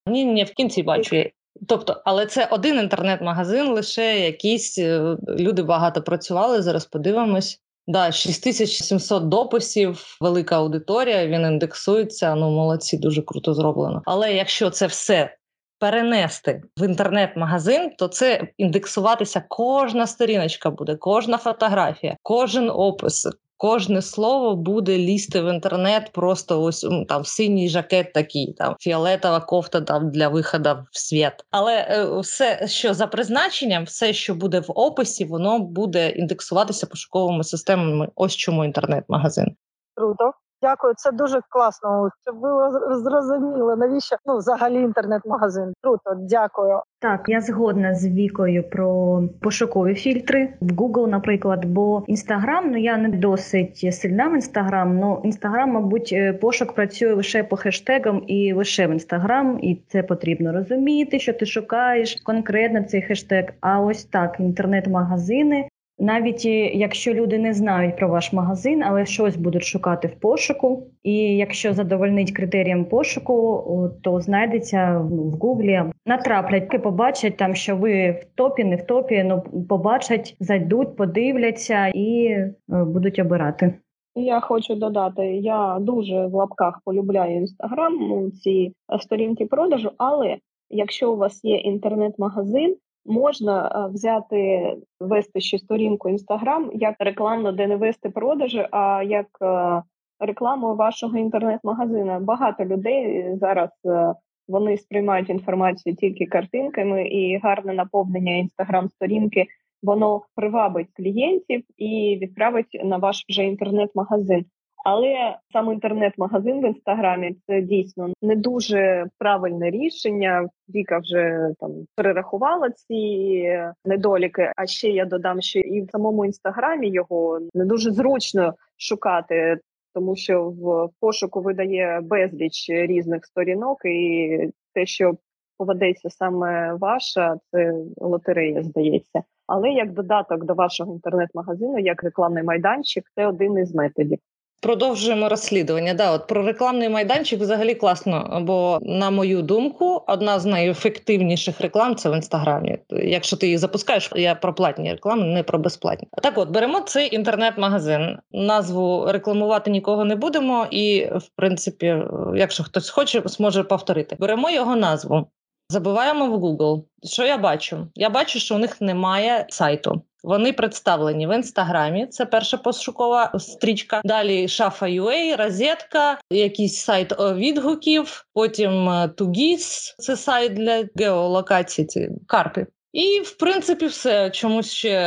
[0.06, 1.24] Ні, ні, в кінці бачу.
[1.68, 6.62] Тобто, але це один інтернет-магазин, лише якісь е, люди багато працювали.
[6.62, 7.62] Зараз подивимось.
[7.88, 11.28] Да, 6700 дописів, велика аудиторія.
[11.28, 12.36] Він індексується.
[12.36, 14.02] Ну молодці, дуже круто зроблено.
[14.06, 15.36] Але якщо це все
[15.80, 23.28] перенести в інтернет-магазин, то це індексуватися кожна сторіночка буде, кожна фотографія, кожен опис,
[23.60, 29.82] кожне слово буде лізти в інтернет, просто ось там синій жакет такий, там фіолетова кофта
[29.82, 31.34] там для виходу в світ.
[31.51, 37.43] Але е, все, що за призначенням, все, що буде в описі, воно буде індексуватися пошуковими
[37.43, 38.07] системами.
[38.16, 39.55] Ось чому інтернет-магазин.
[39.95, 40.32] Круто.
[40.62, 42.10] Дякую, це дуже класно.
[42.24, 45.74] Щоб було зрозуміло, навіщо ну взагалі інтернет-магазин.
[45.82, 46.80] Круто, дякую.
[47.01, 52.97] Так, я згодна з вікою про пошукові фільтри в Google, наприклад, бо Instagram, ну я
[52.97, 58.53] не досить сильна в Instagram, Ну Instagram, мабуть, е, пошук працює лише по хештегам і
[58.53, 63.45] лише в Instagram, і це потрібно розуміти, що ти шукаєш конкретно цей хештег.
[63.62, 65.70] А ось так, інтернет-магазини
[66.00, 70.88] навіть е, якщо люди не знають про ваш магазин, але щось будуть шукати в пошуку,
[71.04, 73.64] і якщо задовольнить критеріям пошуку,
[74.02, 79.24] то знайдеться в Гуглі, натраплять, і побачать там, що ви в топі, не в топі,
[79.24, 83.74] ну побачать, зайдуть, подивляться і е, будуть обирати.
[84.16, 90.38] Я хочу додати, я дуже в лапках полюбляю інстаграм, ну, ці сторінки продажу, але
[90.70, 92.76] якщо у вас є інтернет-магазин,
[93.10, 99.28] можна е, взяти вести ще сторінку інстаграм як рекламно, де не вести продажі, а як
[99.41, 99.82] е,
[100.20, 102.20] рекламу вашого інтернет-магазину.
[102.20, 104.14] Багато людей зараз е,
[104.47, 109.45] вони сприймають інформацію тільки картинками, і гарне наповнення інстаграм-сторінки
[109.84, 114.45] воно привабить клієнтів і відправить на ваш вже інтернет-магазин.
[114.86, 120.49] Але сам інтернет-магазин в інстаграмі це дійсно не дуже правильне рішення.
[120.75, 123.43] Віка вже там перерахувала ці
[123.86, 124.53] недоліки.
[124.55, 129.59] А ще я додам, що і в самому інстаграмі його не дуже зручно шукати,
[129.93, 135.13] тому що в пошуку видає безліч різних сторінок, і те, що
[135.57, 139.23] поведеться саме ваша, це лотерея, здається.
[139.47, 144.19] Але як додаток до вашого інтернет-магазину, як рекламний майданчик, це один із методів.
[144.62, 145.93] Продовжуємо розслідування.
[145.93, 148.41] Да, от про рекламний майданчик взагалі класно.
[148.41, 152.78] Бо, на мою думку, одна з найефективніших реклам це в інстаграмі.
[152.89, 156.07] Якщо ти її запускаєш, я про платні реклами, не про безплатні.
[156.24, 158.18] Так, от беремо цей інтернет-магазин.
[158.32, 161.97] Назву рекламувати нікого не будемо, і в принципі,
[162.36, 164.16] якщо хтось хоче, зможе повторити.
[164.20, 165.28] Беремо його назву.
[165.72, 166.84] Забиваємо в Google.
[167.03, 167.88] Що я бачу?
[167.95, 170.01] Я бачу, що у них немає сайту.
[170.24, 172.07] Вони представлені в інстаграмі.
[172.07, 174.01] Це перша пошукова стрічка.
[174.03, 178.26] Далі шафа UA, розетка, якийсь сайт відгуків.
[178.34, 181.88] Потім Тугіс, це сайт для геолокації.
[181.88, 182.67] Ці карти.
[182.94, 185.00] І, в принципі, все чомусь ще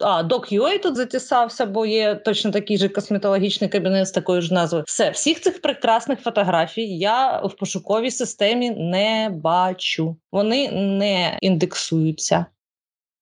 [0.00, 4.84] а Doc.ua тут затісався, бо є точно такий же косметологічний кабінет з такою ж назвою.
[4.86, 10.16] Все, всіх цих прекрасних фотографій я в пошуковій системі не бачу.
[10.32, 12.46] Вони не індексуються.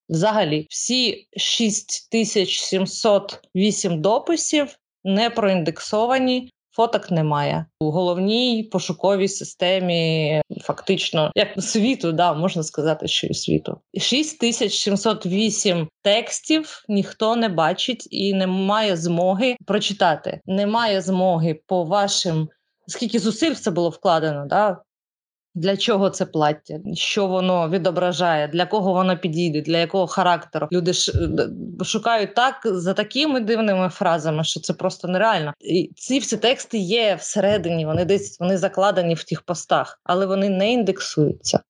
[0.08, 7.66] Взагалі, всі 6708 дописів не проіндексовані, фоток немає.
[7.80, 13.80] У головній пошуковій системі, фактично, як світу, да, можна сказати, що і світу.
[13.98, 20.40] 6708 текстів ніхто не бачить і не має змоги прочитати.
[20.46, 22.48] Немає змоги по вашим.
[22.86, 24.78] Скільки зусиль це було вкладено, да?
[25.54, 26.80] Для чого це плаття?
[26.94, 30.68] Що воно відображає, для кого воно підійде, для якого характеру?
[30.72, 35.54] Люди е, шукають так за такими дивними фразами, що це просто нереально.
[35.60, 40.48] І Ці всі тексти є всередині, вони десь вони закладені в тих постах, але вони
[40.48, 41.60] не індексуються.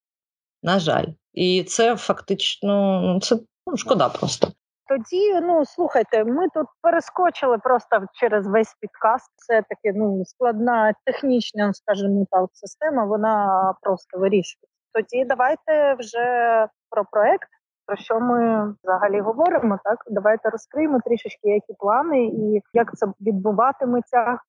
[0.63, 4.51] На жаль, і це фактично ну це ну, шкода просто.
[4.87, 9.31] Тоді, ну слухайте, ми тут перескочили просто через весь підкаст.
[9.35, 13.05] Це таки ну складна технічна, скажімо так, система.
[13.05, 14.67] Вона просто вирішується.
[14.93, 17.47] Тоді давайте вже про проект.
[17.85, 19.79] про що ми взагалі говоримо.
[19.83, 24.39] Так, давайте розкриємо трішечки, які плани і як це відбуватиметься.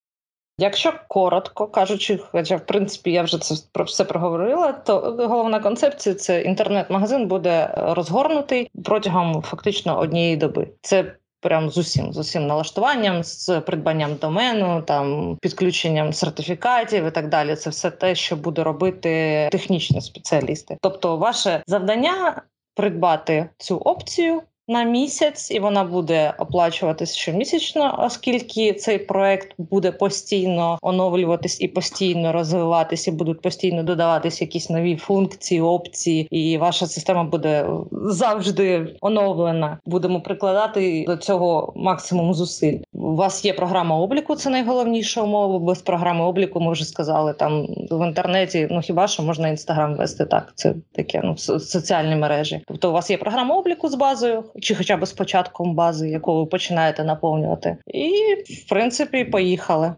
[0.58, 4.98] Якщо коротко кажучи, хоча в принципі я вже це про все проговорила, то
[5.28, 10.68] головна концепція це інтернет-магазин буде розгорнутий протягом фактично однієї доби.
[10.80, 17.28] Це Прям з усім з усім налаштуванням, з придбанням домену, там підключенням сертифікатів і так
[17.28, 17.56] далі.
[17.56, 20.76] Це все те, що буде робити технічні спеціалісти.
[20.80, 22.42] Тобто, ваше завдання
[22.74, 30.78] придбати цю опцію на місяць, і вона буде оплачуватись щомісячно, оскільки цей проект буде постійно
[30.82, 37.24] оновлюватись і постійно розвиватись, і будуть постійно додаватись якісь нові функції, опції, і ваша система
[37.24, 39.78] буде завжди оновлена.
[39.86, 42.78] Будемо прикладати до цього максимум зусиль.
[42.92, 45.58] У вас є програма обліку, це найголовніша умова.
[45.58, 48.68] Без програми обліку ми вже сказали там в інтернеті.
[48.70, 50.52] Ну хіба що можна інстаграм вести так?
[50.54, 52.60] Це таке ну соціальні мережі.
[52.68, 56.38] Тобто, у вас є програма обліку з базою чи хоча б з початком бази, яку
[56.38, 58.10] ви починаєте наповнювати, і
[58.52, 59.94] в принципі поїхали.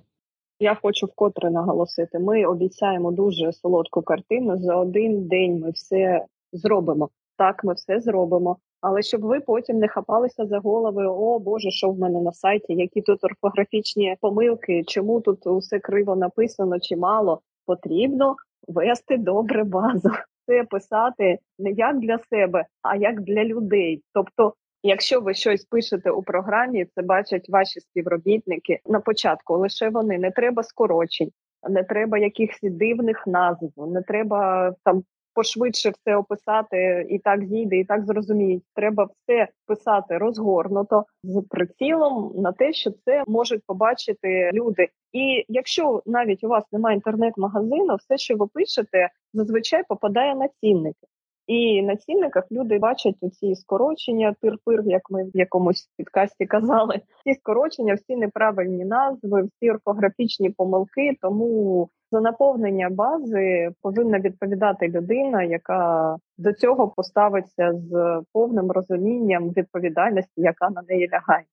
[0.61, 4.59] Я хочу вкотре наголосити: ми обіцяємо дуже солодку картину.
[4.59, 7.09] За один день ми все зробимо.
[7.37, 8.57] Так, ми все зробимо.
[8.81, 12.75] Але щоб ви потім не хапалися за голови, о Боже, що в мене на сайті,
[12.75, 18.37] які тут орфографічні помилки, чому тут усе криво написано чи мало, потрібно
[18.69, 20.11] вести добре базу.
[20.49, 24.03] Це писати не як для себе, а як для людей.
[24.15, 29.57] Тобто Якщо ви щось пишете у програмі, це бачать ваші співробітники на початку.
[29.57, 31.31] Лише вони не треба скорочень,
[31.71, 35.03] не треба якихось дивних назв, не треба там
[35.39, 38.62] пошвидше все описати і так зійде, і так зрозуміють.
[38.74, 44.89] Треба все писати розгорнуто з прицілом на те, що це можуть побачити люди.
[45.12, 51.07] І якщо навіть у вас немає інтернет-магазину, все, що ви пишете, зазвичай попадає на цінники.
[51.47, 57.01] І на цінниках люди бачать оці скорочення, пир-пир, як ми в якомусь підкасті казали.
[57.24, 61.16] Ці скорочення, всі неправильні назви, всі орфографічні помилки.
[61.20, 70.33] Тому за наповнення бази повинна відповідати людина, яка до цього поставиться з повним розумінням відповідальності,
[70.37, 71.45] яка на неї лягає.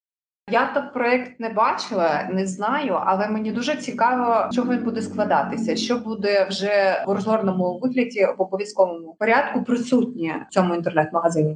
[0.52, 5.76] Я так проект не бачила, не знаю, але мені дуже цікаво, чого він буде складатися,
[5.76, 11.56] що буде вже в розгорному вигляді в обов'язковому порядку присутнє в цьому інтернет-магазині.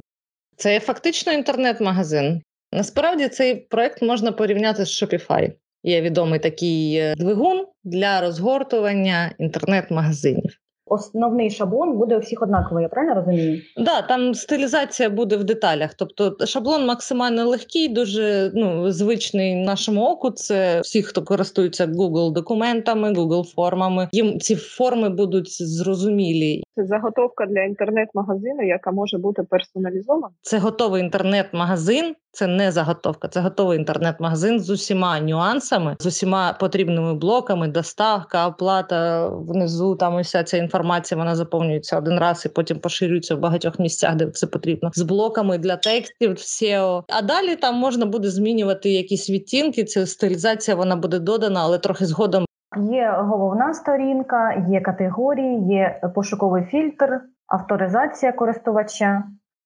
[0.56, 2.42] Це фактично інтернет-магазин.
[2.72, 5.52] Насправді цей проект можна порівняти з Shopify.
[5.82, 10.60] Є відомий такий е, двигун для розгортування інтернет-магазинів
[10.90, 13.60] основний шаблон буде у всіх однаковий, я правильно розумію?
[13.76, 15.94] Да, там стилізація буде в деталях.
[15.94, 20.30] Тобто шаблон максимально легкий, дуже ну, звичний нашому оку.
[20.30, 24.08] Це всі, хто користується Google документами, Google формами.
[24.12, 26.62] Їм ці форми будуть зрозумілі.
[26.76, 30.28] Це заготовка для інтернет-магазину, яка може бути персоналізована.
[30.42, 32.14] Це готовий інтернет-магазин.
[32.32, 39.28] Це не заготовка, це готовий інтернет-магазин з усіма нюансами, з усіма потрібними блоками, доставка, оплата
[39.28, 39.96] внизу.
[39.96, 44.26] Там уся ця інформація вона заповнюється один раз і потім поширюється в багатьох місцях, де
[44.26, 44.90] це потрібно.
[44.94, 47.02] З блоками для текстів, SEO.
[47.08, 49.84] А далі там можна буде змінювати якісь відтінки.
[49.84, 52.44] Ця стилізація вона буде додана, але трохи згодом.
[52.90, 59.24] Є головна сторінка, є категорії, є пошуковий фільтр, авторизація користувача.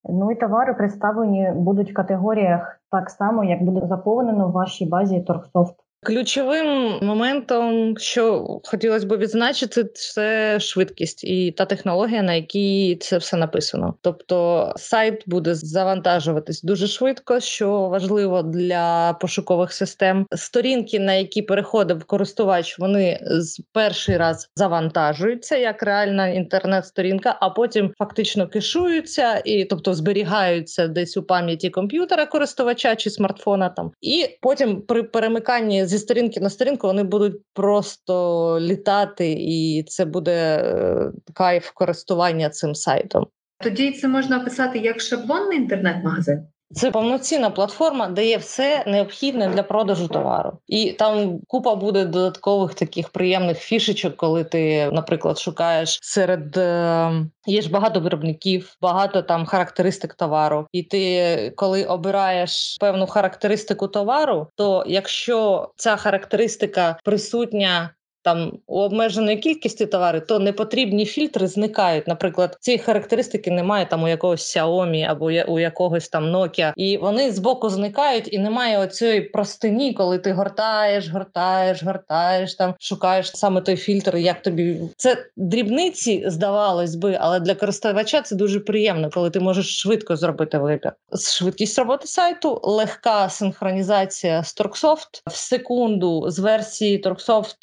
[0.09, 5.21] Ну і товари представлені будуть в категоріях так само, як буде заповнено в вашій базі
[5.21, 5.84] Торксофт.
[6.05, 13.37] Ключовим моментом, що хотілося б відзначити, це швидкість і та технологія, на якій це все
[13.37, 13.95] написано.
[14.01, 20.27] Тобто сайт буде завантажуватись дуже швидко, що важливо для пошукових систем.
[20.33, 27.93] Сторінки, на які переходив користувач, вони з перший раз завантажуються як реальна інтернет-сторінка, а потім
[27.99, 34.83] фактично кешуються і, тобто, зберігаються десь у пам'яті комп'ютера користувача чи смартфона там, і потім
[34.83, 41.13] при перемиканні з зі сторінки на сторінку вони будуть просто літати, і це буде е,
[41.35, 43.27] кайф користування цим сайтом.
[43.63, 46.47] Тоді це можна описати як шаблонний інтернет-магазин.
[46.71, 52.75] Це повноцінна платформа, де є все необхідне для продажу товару, і там купа буде додаткових
[52.75, 57.13] таких приємних фішечок, коли ти, наприклад, шукаєш серед е,
[57.47, 60.67] є ж багато виробників, багато там характеристик товару.
[60.73, 67.91] І ти, коли обираєш певну характеристику товару, то якщо ця характеристика присутня
[68.25, 72.09] там у обмеженої кількості товарів, то непотрібні фільтри зникають.
[72.09, 77.31] Наприклад, ці характеристики немає там у якогось Xiaomi або у якогось там Nokia, і вони
[77.33, 83.77] збоку зникають, і немає оцієї простині, коли ти гортаєш, гортаєш, гортаєш там, шукаєш саме той
[83.77, 84.17] фільтр.
[84.17, 89.81] Як тобі це дрібниці здавалось би, але для користувача це дуже приємно, коли ти можеш
[89.81, 90.93] швидко зробити вибір.
[91.39, 97.57] Швидкість роботи сайту, легка синхронізація з Торксофт в секунду з версії Торксофт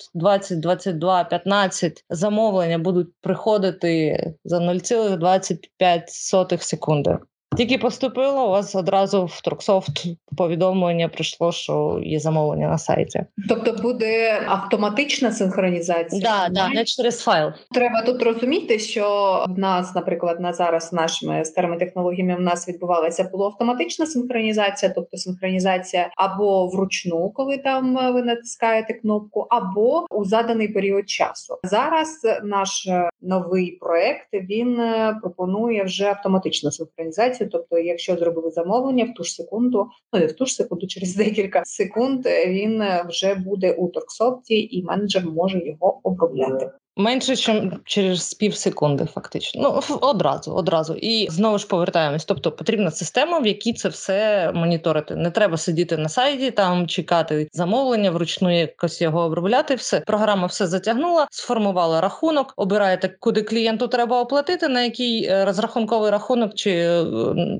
[0.55, 7.17] 2022 15 замовлення будуть приходити за 0,25 секунди.
[7.57, 10.05] Тільки поступило, у вас одразу в Торксофт
[10.37, 13.25] повідомлення прийшло, що є замовлення на сайті.
[13.49, 16.21] Тобто буде автоматична синхронізація?
[16.21, 17.51] Да, да, не через файл.
[17.71, 19.05] Треба тут розуміти, що
[19.49, 26.09] в нас, наприклад, на зараз нашими старими технологіями в нас відбувалася полуавтоматична синхронізація, тобто синхронізація
[26.15, 31.57] або вручну, коли там е, ви натискаєте кнопку, або у заданий період часу.
[31.63, 37.49] Зараз наш е, новий проект він е, пропонує вже автоматичну синхронізацію операцію.
[37.51, 41.15] Тобто, якщо зробили замовлення в ту ж секунду, ну не в ту ж секунду, через
[41.15, 46.71] декілька секунд він вже буде у торксопті, і менеджер може його обробляти.
[46.97, 49.61] Менше, ніж через пів секунди, фактично.
[49.89, 50.93] Ну одразу, одразу.
[50.93, 52.25] І знову ж повертаємось.
[52.25, 55.15] Тобто потрібна система, в якій це все моніторити.
[55.15, 59.75] Не треба сидіти на сайті, там чекати замовлення, вручну якось його обробляти.
[59.75, 62.53] Все програма все затягнула, сформувала рахунок.
[62.57, 67.05] Обираєте, куди клієнту треба оплатити, на який е, розрахунковий рахунок, чи е,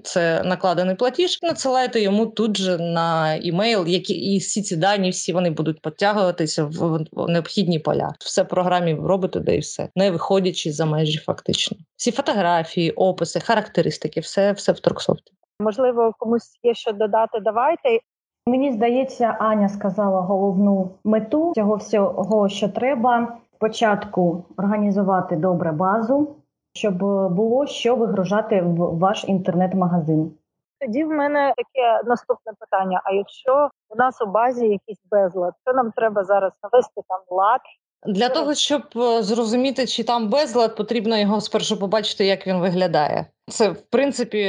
[0.04, 1.40] це накладений платіж.
[1.44, 6.64] Надсилаєте йому тут же на імейл, які і всі ці дані, всі вони будуть підтягуватися
[6.64, 8.14] в необхідні поля.
[8.20, 11.78] Все програмі робить робити, де і все, не виходячи за межі, фактично.
[11.96, 15.34] Всі фотографії, описи, характеристики, все все в Торксофті.
[15.60, 17.40] Можливо, комусь є що додати.
[17.40, 18.00] Давайте.
[18.48, 26.36] Мені здається, Аня сказала головну мету цього всього, що треба спочатку організувати добре базу,
[26.74, 26.98] щоб
[27.34, 30.32] було що вигружати в ваш інтернет-магазин.
[30.80, 35.74] Тоді в мене таке наступне питання: а якщо у нас у базі якийсь безлад, що
[35.74, 37.62] нам треба зараз навести там лад,
[38.08, 43.26] для того щоб е, зрозуміти, чи там безлад, потрібно його спершу побачити, як він виглядає.
[43.52, 44.44] Це в принципі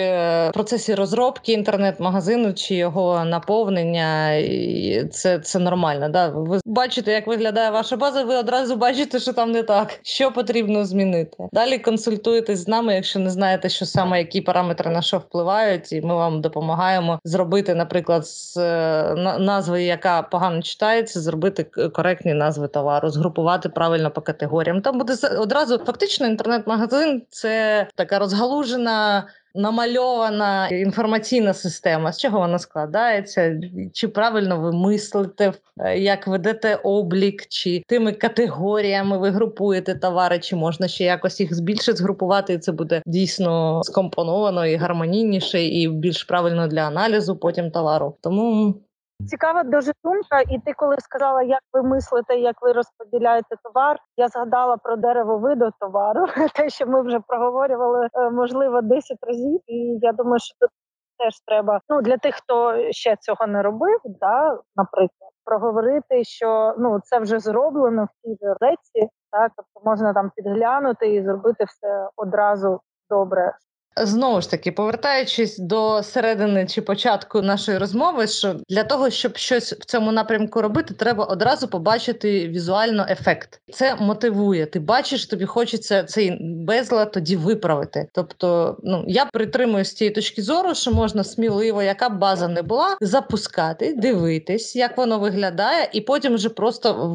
[0.49, 6.09] в процесі розробки інтернет-магазину чи його наповнення, і це це нормально.
[6.09, 6.29] Да?
[6.29, 10.85] Ви бачите, як виглядає ваша база, ви одразу бачите, що там не так, що потрібно
[10.85, 11.49] змінити.
[11.53, 16.01] Далі консультуєтесь з нами, якщо не знаєте, що саме які параметри на що впливають, і
[16.01, 23.11] ми вам допомагаємо зробити, наприклад, з е, назви, яка погано читається, зробити коректні назви товару,
[23.11, 24.81] згрупувати правильно по категоріям.
[24.81, 32.13] Там буде одразу фактично інтернет-магазин це така розгалужена гарна намальована інформаційна система.
[32.13, 33.61] З чого вона складається?
[33.93, 40.57] Чи правильно ви мислите, е, як ведете облік, чи тими категоріями ви групуєте товари, чи
[40.57, 42.53] можна ще якось їх більше згрупувати?
[42.53, 48.17] і Це буде дійсно скомпоновано і гармонійніше, і більш правильно для аналізу потім товару.
[48.21, 48.75] Тому
[49.29, 54.29] Цікава дуже думка, і ти коли сказала, як ви мислите, як ви розподіляєте товар, я
[54.29, 59.61] згадала про деревовиду товару, те, що ми вже проговорювали, е, можливо, 10 разів.
[59.67, 60.71] І я думаю, що тут
[61.19, 67.01] теж треба ну для тих, хто ще цього не робив, да, наприклад, проговорити, що ну
[67.05, 72.81] це вже зроблено в цій лекції, так тобто можна там підглянути і зробити все одразу
[73.11, 73.55] добре.
[73.97, 79.73] Знову ж таки, повертаючись до середини чи початку нашої розмови, що для того, щоб щось
[79.73, 83.61] в цьому напрямку робити, треба одразу побачити візуально ефект.
[83.73, 84.67] Це мотивує.
[84.67, 88.09] Ти бачиш, тобі хочеться цей безлад тоді виправити.
[88.13, 92.63] Тобто, ну я притримую з цієї точки зору, що можна сміливо, яка б база не
[92.63, 97.15] була, запускати, дивитись, як воно виглядає, і потім вже просто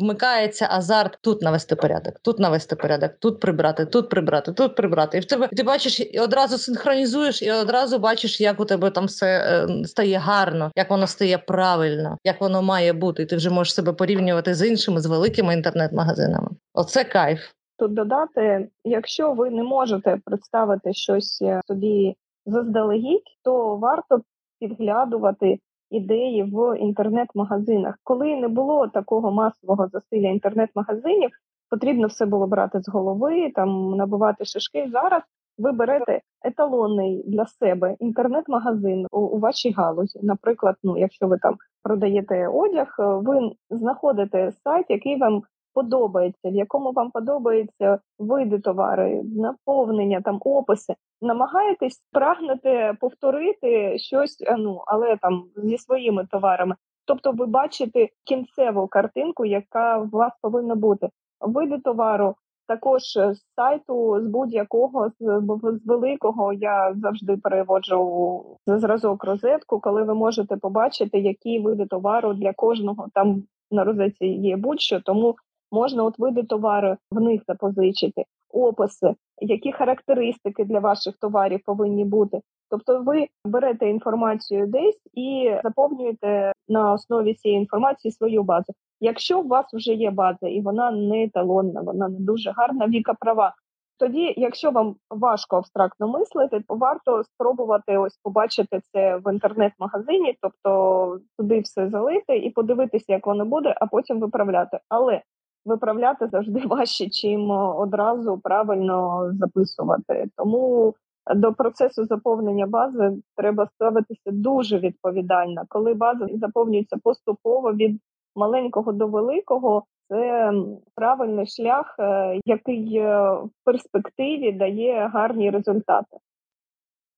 [0.00, 5.18] вмикається азарт тут навести порядок, тут навести порядок, тут прибрати, тут прибрати, тут прибрати.
[5.18, 9.26] І в тебе ти бачиш одразу синхронізуєш, і одразу бачиш, як у тебе там все
[9.26, 13.22] е, стає гарно, як воно стає правильно, як воно має бути.
[13.22, 16.48] І ти вже можеш себе порівнювати з іншими, з великими інтернет-магазинами.
[16.74, 17.40] Оце кайф.
[17.78, 22.16] Тут додати, якщо ви не можете представити щось е, собі
[22.46, 24.20] заздалегідь, то варто
[24.60, 25.58] підглядувати
[25.90, 27.94] ідеї в інтернет-магазинах.
[28.04, 31.30] Коли не було такого масового засилля інтернет-магазинів,
[31.70, 34.88] потрібно все було брати з голови, там набивати шишки.
[34.92, 35.22] Зараз
[35.58, 40.20] ви берете еталонний для себе інтернет-магазин у, у вашій галузі.
[40.22, 45.42] Наприклад, ну якщо ви там продаєте одяг, е, ви знаходите сайт, який вам
[45.74, 50.94] подобається, в якому вам подобаються види товари, наповнення, там описи.
[51.20, 56.74] Намагаєтесь прагнути повторити щось, е, ну але там зі своїми товарами.
[57.06, 61.08] Тобто, ви бачите кінцеву картинку, яка в вас повинна бути.
[61.40, 62.34] Види товару
[62.68, 70.02] також з сайту, з будь-якого з, з великого я завжди переводжу за зразок розетку, коли
[70.02, 75.34] ви можете побачити, які види товару для кожного там на розетці є будь-що, тому
[75.72, 82.40] можна от види товару в них запозичити, описи, які характеристики для ваших товарів повинні бути.
[82.70, 88.72] Тобто, ви берете інформацію десь і заповнюєте на основі цієї інформації свою базу.
[89.00, 93.14] Якщо у вас вже є база і вона не еталонна, вона не дуже гарна, віка
[93.20, 93.54] права.
[93.98, 101.20] Тоді, якщо вам важко абстрактно мислити, то варто спробувати ось побачити це в інтернет-магазині, тобто
[101.38, 104.78] туди все залити і подивитися, як воно буде, а потім виправляти.
[104.88, 105.22] Але
[105.64, 110.28] виправляти завжди важче, чим одразу правильно записувати.
[110.36, 110.94] Тому
[111.36, 115.62] до процесу заповнення бази треба ставитися дуже відповідально.
[115.68, 118.00] Коли база заповнюється поступово від
[118.36, 120.52] маленького до великого, це
[120.94, 126.16] правильний шлях, е, який е, в перспективі дає гарні результати.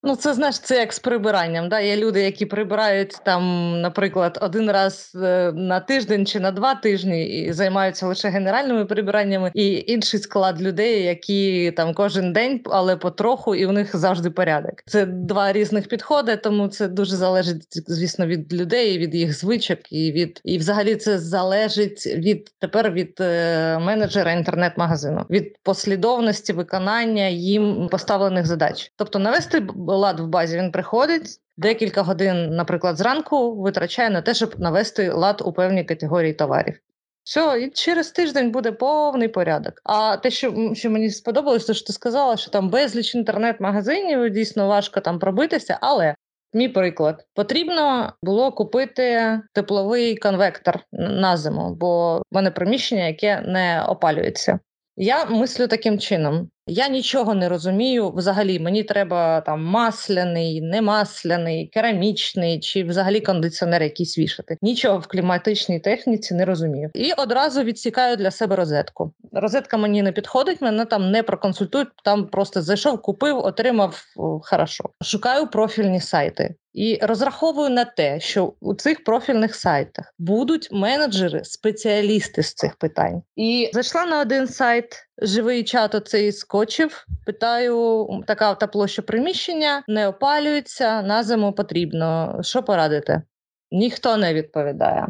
[0.02, 1.68] Ну, це знаєш, це як з прибиранням.
[1.68, 1.80] Да?
[1.80, 7.26] Є люди, які прибирають там, наприклад, один раз е, на тиждень чи на два тижні
[7.26, 13.54] і займаються лише генеральними прибираннями, і інший склад людей, які там кожен день, але потроху,
[13.54, 14.72] і у них завжди порядок.
[14.86, 20.12] Це два різних підходи, тому це дуже залежить, звісно, від людей, від їх звичок, і
[20.12, 27.88] від і взагалі це залежить від тепер від е, менеджера інтернет-магазину, від послідовності виконання їм
[27.90, 29.60] поставлених задач, тобто навести
[29.96, 31.40] лад в базі він приходить.
[31.56, 36.80] Декілька годин, наприклад, зранку витрачає на те, щоб навести лад у певній категорії товарів.
[37.24, 39.80] Все, і через тиждень буде повний порядок.
[39.84, 44.68] А те, що що мені сподобалось, то що ти сказала, що там безліч інтернет-магазинів дійсно
[44.68, 46.14] важко там пробитися, але
[46.52, 53.84] мій приклад потрібно було купити тепловий конвектор на зиму, бо в мене приміщення, яке не
[53.88, 54.58] опалюється.
[54.96, 58.10] Я мислю таким чином: я нічого не розумію.
[58.10, 64.56] Взагалі, мені треба там масляний, немасляний, керамічний чи взагалі кондиціонер якийсь вішати.
[64.62, 66.90] Нічого в кліматичній техніці не розумію.
[66.94, 69.12] І одразу відсікаю для себе розетку.
[69.32, 71.88] Розетка мені не підходить, мене там не проконсультують.
[72.04, 74.04] Там просто зайшов, купив, отримав
[74.42, 74.84] хорошо.
[75.02, 76.54] Шукаю профільні сайти.
[76.72, 83.22] І розраховую на те, що у цих профільних сайтах будуть менеджери, спеціалісти з цих питань.
[83.36, 87.06] І зайшла на один сайт, живий чат оцей скочив.
[87.26, 92.38] Питаю, така та площа приміщення не опалюється, на зиму потрібно.
[92.42, 93.22] Що порадити?
[93.70, 95.06] Ніхто не відповідає.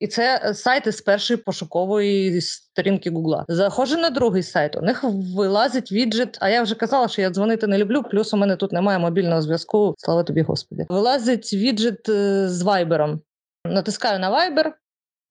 [0.00, 3.44] І це е, сайти з першої пошукової сторінки Гугла.
[3.48, 4.76] Заходжу на другий сайт.
[4.76, 5.04] У них
[5.36, 6.38] вилазить віджит.
[6.40, 8.02] А я вже казала, що я дзвонити не люблю.
[8.02, 9.94] Плюс у мене тут немає мобільного зв'язку.
[9.98, 10.86] Слава тобі, господи.
[10.88, 13.20] Вилазить віджит е, з вайбером.
[13.66, 14.76] Натискаю на вайбер,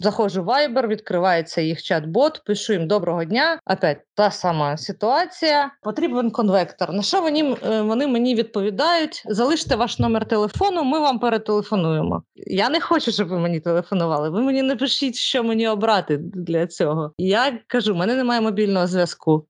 [0.03, 3.59] Заходжу в Viber, відкривається їх чат-бот, пишу їм доброго дня.
[3.65, 5.71] Опять та сама ситуація.
[5.81, 6.93] Потрібен конвектор.
[6.93, 9.23] На що вони е, вони мені відповідають?
[9.25, 12.23] Залиште ваш номер телефону, ми вам перетелефонуємо.
[12.35, 14.29] Я не хочу, щоб ви мені телефонували.
[14.29, 17.13] Ви мені не пишіть, що мені обрати для цього.
[17.17, 19.47] Я кажу, в мене немає мобільного зв'язку.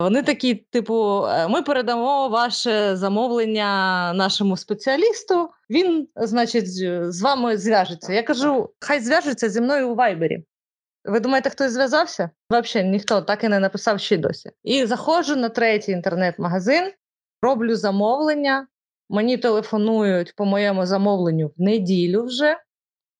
[0.00, 5.48] Вони такі, типу, «Е, ми передамо ваше замовлення нашому спеціалісту.
[5.70, 6.76] Він, значить,
[7.12, 8.12] з вами зв'яжеться.
[8.12, 10.44] Я кажу, хай зв'яжеться зі мною у вайбері.
[11.04, 12.30] Ви думаєте, хтось зв'язався?
[12.50, 14.50] Взагалі ніхто так і не написав ще досі.
[14.62, 16.92] І заходжу на третій інтернет-магазин,
[17.42, 18.66] роблю замовлення.
[19.08, 22.56] Мені телефонують по моєму замовленню в неділю вже,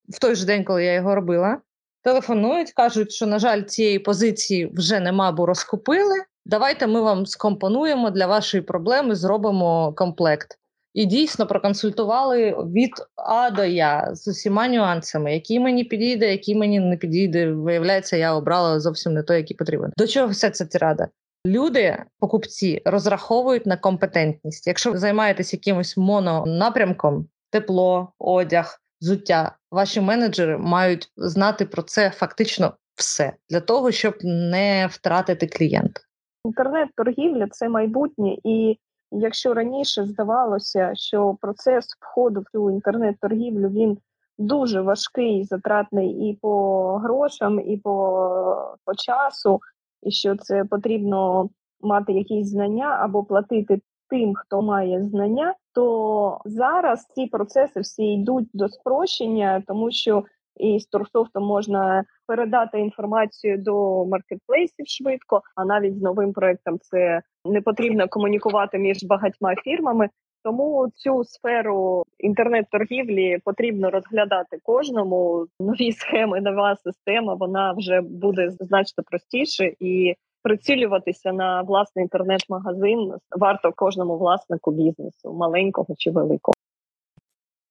[0.09, 1.61] в той же день, коли я його робила.
[2.03, 6.15] Телефонують, кажуть, що, на жаль, цієї позиції вже нема, бо розкупили.
[6.47, 10.60] Давайте ми вам скомпонуємо для вашої проблеми, зробимо комплект.
[10.95, 16.81] І дійсно проконсультували від А до Я з усіма нюансами, який мені підійде, який мені
[16.81, 17.53] не підійде.
[17.53, 19.93] Виявляється, я обрала зовсім не той, який потрібен.
[19.97, 21.09] До чого вся ця тирада?
[21.47, 24.67] Люди, покупці, розраховують на компетентність.
[24.67, 32.73] Якщо ви займаєтесь якимось мононапрямком, тепло, одяг, взуття, ваші менеджери мають знати про це фактично
[32.95, 36.01] все для того, щоб не втратити клієнта.
[36.45, 38.79] Інтернет-торгівля це майбутнє, і
[39.11, 43.99] якщо раніше здавалося, що процес входу в цю інтернет-торгівлю він
[44.39, 49.61] дуже важкий, затратний і по грошам, і по, по часу,
[50.03, 51.49] і що це потрібно
[51.81, 58.49] мати якісь знання або платити тим, хто має знання, то зараз ці процеси всі йдуть
[58.53, 60.25] до спрощення, тому що
[60.61, 65.43] і з Турсофтом можна передати інформацію до маркетплейсів швидко.
[65.57, 70.09] А навіть з новим проектом це не потрібно комунікувати між багатьма фірмами.
[70.45, 75.47] Тому цю сферу інтернет-торгівлі потрібно розглядати кожному.
[75.61, 83.73] Нові схеми, нова система вона вже буде значно простіше і прицілюватися на власний інтернет-магазин варто
[83.77, 86.55] кожному власнику бізнесу, маленького чи великого.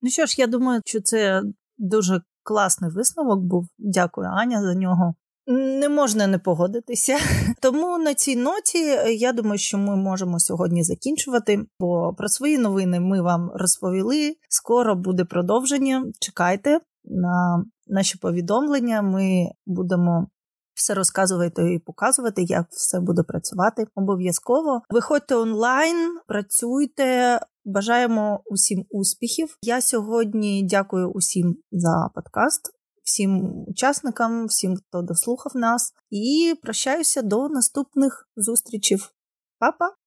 [0.02, 1.42] Ну що ж, я думаю, що це
[1.78, 3.68] дуже класний висновок був.
[3.78, 5.14] Дякую, Аня, за нього.
[5.48, 7.18] Не можна не погодитися.
[7.62, 8.80] Тому на цій ноті
[9.18, 11.66] я думаю, що ми можемо сьогодні закінчувати.
[11.80, 14.36] Бо про свої новини ми вам розповіли.
[14.50, 16.06] Скоро буде продовження.
[16.20, 19.02] Чекайте на наші повідомлення.
[19.02, 20.28] Ми будемо
[20.74, 23.88] все розказувати і показувати, як все буде працювати.
[23.96, 27.40] Обов'язково виходьте онлайн, працюйте.
[27.70, 29.58] Бажаємо усім успіхів.
[29.62, 32.72] Я сьогодні дякую усім за подкаст,
[33.04, 39.12] всім учасникам, всім, хто дослухав нас, і прощаюся до наступних зустрічів.
[39.60, 39.99] Па-па!